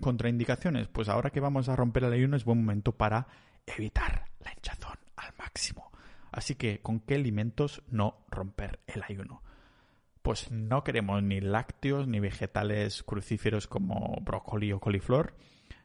[0.00, 0.86] contraindicaciones?
[0.86, 3.26] Pues ahora que vamos a romper el ayuno es buen momento para
[3.66, 5.90] evitar la hinchazón al máximo.
[6.36, 9.42] Así que, ¿con qué alimentos no romper el ayuno?
[10.20, 15.34] Pues no queremos ni lácteos ni vegetales crucíferos como brócoli o coliflor,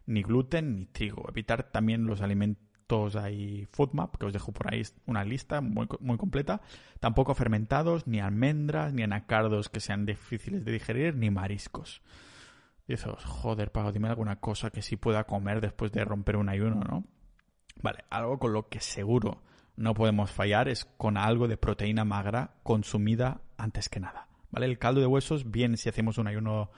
[0.05, 1.23] ni gluten ni trigo.
[1.29, 6.59] Evitar también los alimentos ahí FoodMap, que os dejo por ahí una lista muy, completa.
[6.99, 12.01] Tampoco fermentados, ni almendras, ni anacardos que sean difíciles de digerir, ni mariscos.
[12.89, 16.49] Y dices, joder, Pago, dime alguna cosa que sí pueda comer después de romper un
[16.49, 17.05] ayuno, ¿no?
[17.81, 19.43] Vale, algo con lo que seguro
[19.75, 24.27] no podemos fallar es con algo de proteína magra consumida antes que nada.
[24.51, 24.65] ¿Vale?
[24.65, 26.71] El caldo de huesos, bien si hacemos un ayuno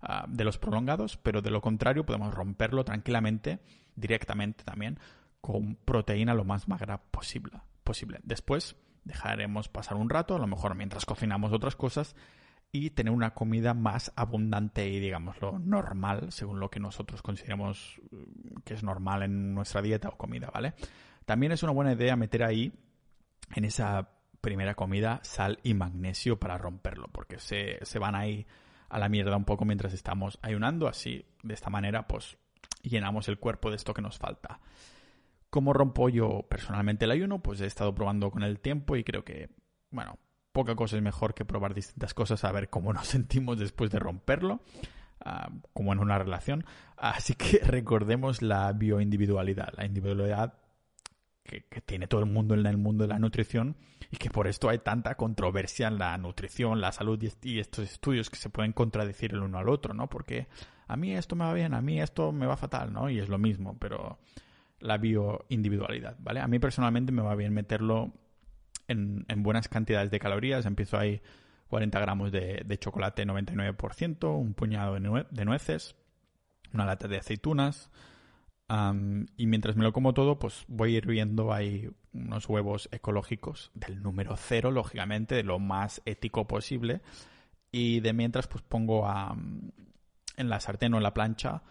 [0.00, 3.60] ah, de los prolongados, pero de lo contrario podemos romperlo tranquilamente,
[3.94, 4.98] directamente también,
[5.40, 7.60] con proteína lo más magra posible.
[7.84, 8.18] posible.
[8.22, 12.16] Después dejaremos pasar un rato, a lo mejor mientras cocinamos otras cosas,
[12.72, 18.60] y tener una comida más abundante y, digámoslo, normal, según lo que nosotros consideramos mm,
[18.64, 20.74] que es normal en nuestra dieta o comida, ¿vale?
[21.30, 22.72] También es una buena idea meter ahí,
[23.54, 24.08] en esa
[24.40, 28.48] primera comida, sal y magnesio para romperlo, porque se, se van ahí
[28.88, 32.36] a la mierda un poco mientras estamos ayunando, así, de esta manera, pues
[32.82, 34.58] llenamos el cuerpo de esto que nos falta.
[35.50, 37.38] ¿Cómo rompo yo personalmente el ayuno?
[37.38, 39.50] Pues he estado probando con el tiempo y creo que,
[39.92, 40.18] bueno,
[40.50, 44.00] poca cosa es mejor que probar distintas cosas a ver cómo nos sentimos después de
[44.00, 44.62] romperlo,
[45.24, 46.64] ah, como en una relación.
[46.96, 50.54] Así que recordemos la bioindividualidad, la individualidad
[51.50, 53.76] que, tiene todo el mundo en el mundo de la nutrición
[54.10, 58.30] y que por esto hay tanta controversia en la nutrición, la salud y, estos estudios
[58.30, 60.08] que se pueden contradecir el uno al otro, ¿no?
[60.08, 60.46] Porque
[60.86, 63.10] a mí esto me va bien, a mí esto me va fatal, ¿no?
[63.10, 64.18] Y es lo mismo, pero
[64.78, 66.40] la bioindividualidad, ¿vale?
[66.40, 68.12] A mí personalmente me va bien meterlo
[68.88, 70.66] en, buenas cantidades de calorías.
[70.66, 71.20] Empiezo ahí
[71.68, 75.96] 40 gramos de, chocolate 99%, un puñado de, nueces,
[76.72, 77.90] una lata de aceitunas.
[79.36, 84.36] Y mientras me lo como todo, pues voy hirviendo ahí unos huevos ecológicos del número
[84.36, 87.00] cero, lógicamente, de lo más ético posible.
[87.72, 89.08] Y de mientras, pues pongo
[90.36, 91.62] en la sartén o en la plancha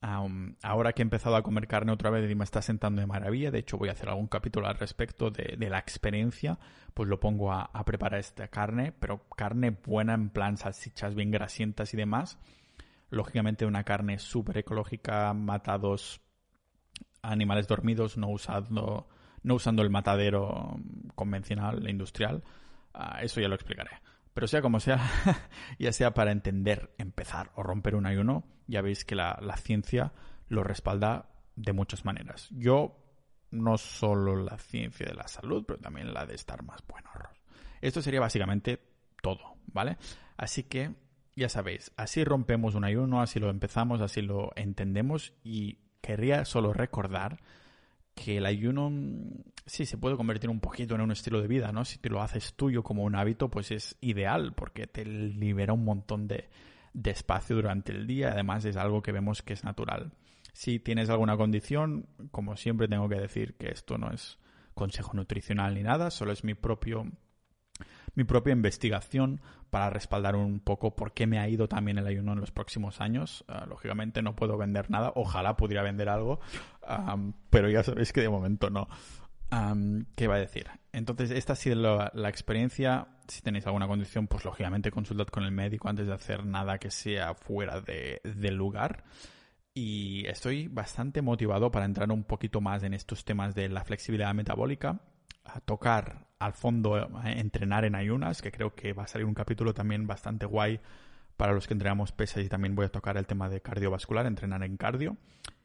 [0.00, 3.50] ahora que he empezado a comer carne otra vez y me está sentando de maravilla,
[3.50, 6.58] de hecho voy a hacer algún capítulo al respecto de, la experiencia,
[6.94, 11.94] pues lo pongo a, preparar esta carne, pero carne buena en plan salsichas bien grasientas
[11.94, 12.38] y demás.
[13.10, 16.20] Lógicamente una carne súper ecológica, matados
[17.22, 19.08] animales dormidos, no usando,
[19.42, 20.76] no usando el matadero
[21.14, 22.42] convencional, industrial.
[22.94, 23.90] Ah, eso ya lo explicaré.
[24.34, 25.00] Pero sea como sea,
[25.78, 30.12] ya sea para entender, empezar o romper un ayuno, ya veis que la, ciencia
[30.48, 32.48] lo respalda de muchas maneras.
[32.50, 33.04] Yo
[33.50, 37.08] no solo la ciencia de la salud, pero también la de estar más bueno.
[37.80, 38.80] Esto sería básicamente
[39.22, 39.96] todo, ¿vale?
[40.36, 40.94] Así que
[41.34, 45.78] ya sabéis, así rompemos un ayuno, así lo empezamos, así lo entendemos y
[46.08, 47.38] querría solo recordar
[48.14, 51.70] que el ayuno mm, sí se puede convertir un poquito en un estilo de vida,
[51.70, 51.84] ¿no?
[51.84, 55.84] Si te lo haces tuyo como un hábito, pues es ideal porque te libera un
[55.84, 56.48] montón de,
[56.94, 58.30] de espacio durante el día.
[58.32, 60.12] Además es algo que vemos que es natural.
[60.54, 64.38] Si tienes alguna condición, como siempre tengo que decir que esto no es
[64.72, 67.04] consejo nutricional ni nada, solo es mi propio
[68.18, 69.40] mi propia investigación
[69.70, 73.00] para respaldar un poco por qué me ha ido también el ayuno en los próximos
[73.00, 73.44] años.
[73.46, 76.40] Ah, lógicamente no puedo vender nada, ojalá pudiera vender algo,
[77.48, 78.88] pero ya sabéis que de momento no.
[80.16, 80.66] ¿Qué va a decir?
[80.92, 83.06] Entonces, esta ha sido la, experiencia.
[83.28, 86.90] Si tenéis alguna condición, pues lógicamente consultad con el médico antes de hacer nada que
[86.90, 89.04] sea fuera de, del lugar.
[89.74, 94.34] Y estoy bastante motivado para entrar un poquito más en estos temas de la flexibilidad
[94.34, 95.00] metabólica
[95.44, 99.34] a tocar al fondo, a entrenar en ayunas, que creo que va a salir un
[99.34, 100.80] capítulo también bastante guay
[101.36, 104.62] para los que entrenamos pesas y también voy a tocar el tema de cardiovascular, entrenar
[104.62, 105.16] en cardio,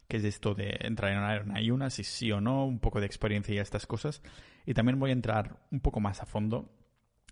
[0.08, 3.54] que es esto de entrenar en ayunas, si sí o no, un poco de experiencia
[3.56, 4.22] y estas cosas.
[4.66, 6.72] Y también voy a entrar un poco más a fondo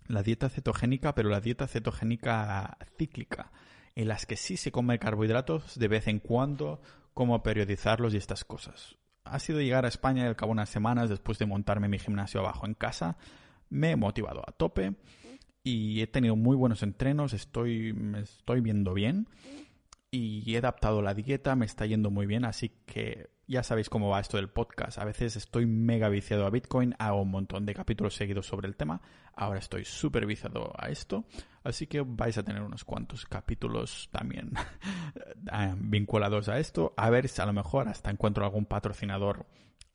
[0.08, 3.52] la dieta cetogénica, pero la dieta cetogénica cíclica,
[3.94, 6.82] en las que sí se come carbohidratos de vez en cuando,
[7.14, 10.68] cómo periodizarlos y estas cosas ha sido llegar a España y al cabo de unas
[10.68, 13.16] semanas después de montarme mi gimnasio abajo en casa.
[13.70, 14.94] Me he motivado a tope
[15.64, 19.28] y he tenido muy buenos entrenos, estoy, me estoy viendo bien
[20.10, 24.08] y he adaptado la dieta, me está yendo muy bien, así que ya sabéis cómo
[24.08, 24.98] va esto del podcast.
[24.98, 28.76] A veces estoy mega viciado a Bitcoin, hago un montón de capítulos seguidos sobre el
[28.76, 29.00] tema,
[29.34, 31.24] ahora estoy súper viciado a esto,
[31.64, 34.52] así que vais a tener unos cuantos capítulos también
[35.52, 39.46] eh, vinculados a esto, a ver si a lo mejor hasta encuentro algún patrocinador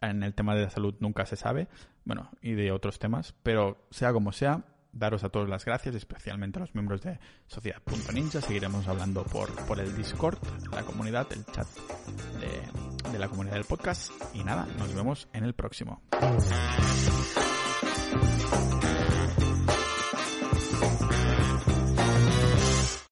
[0.02, 1.68] en el tema de la salud, nunca se sabe,
[2.06, 4.64] bueno, y de otros temas, pero sea como sea,
[4.98, 8.42] daros a todos las gracias, especialmente a los miembros de Sociedad.ninja.
[8.42, 10.40] Seguiremos hablando por, por el Discord,
[10.72, 11.68] la comunidad, el chat
[12.40, 14.12] de, de la comunidad del podcast.
[14.34, 16.02] Y nada, nos vemos en el próximo.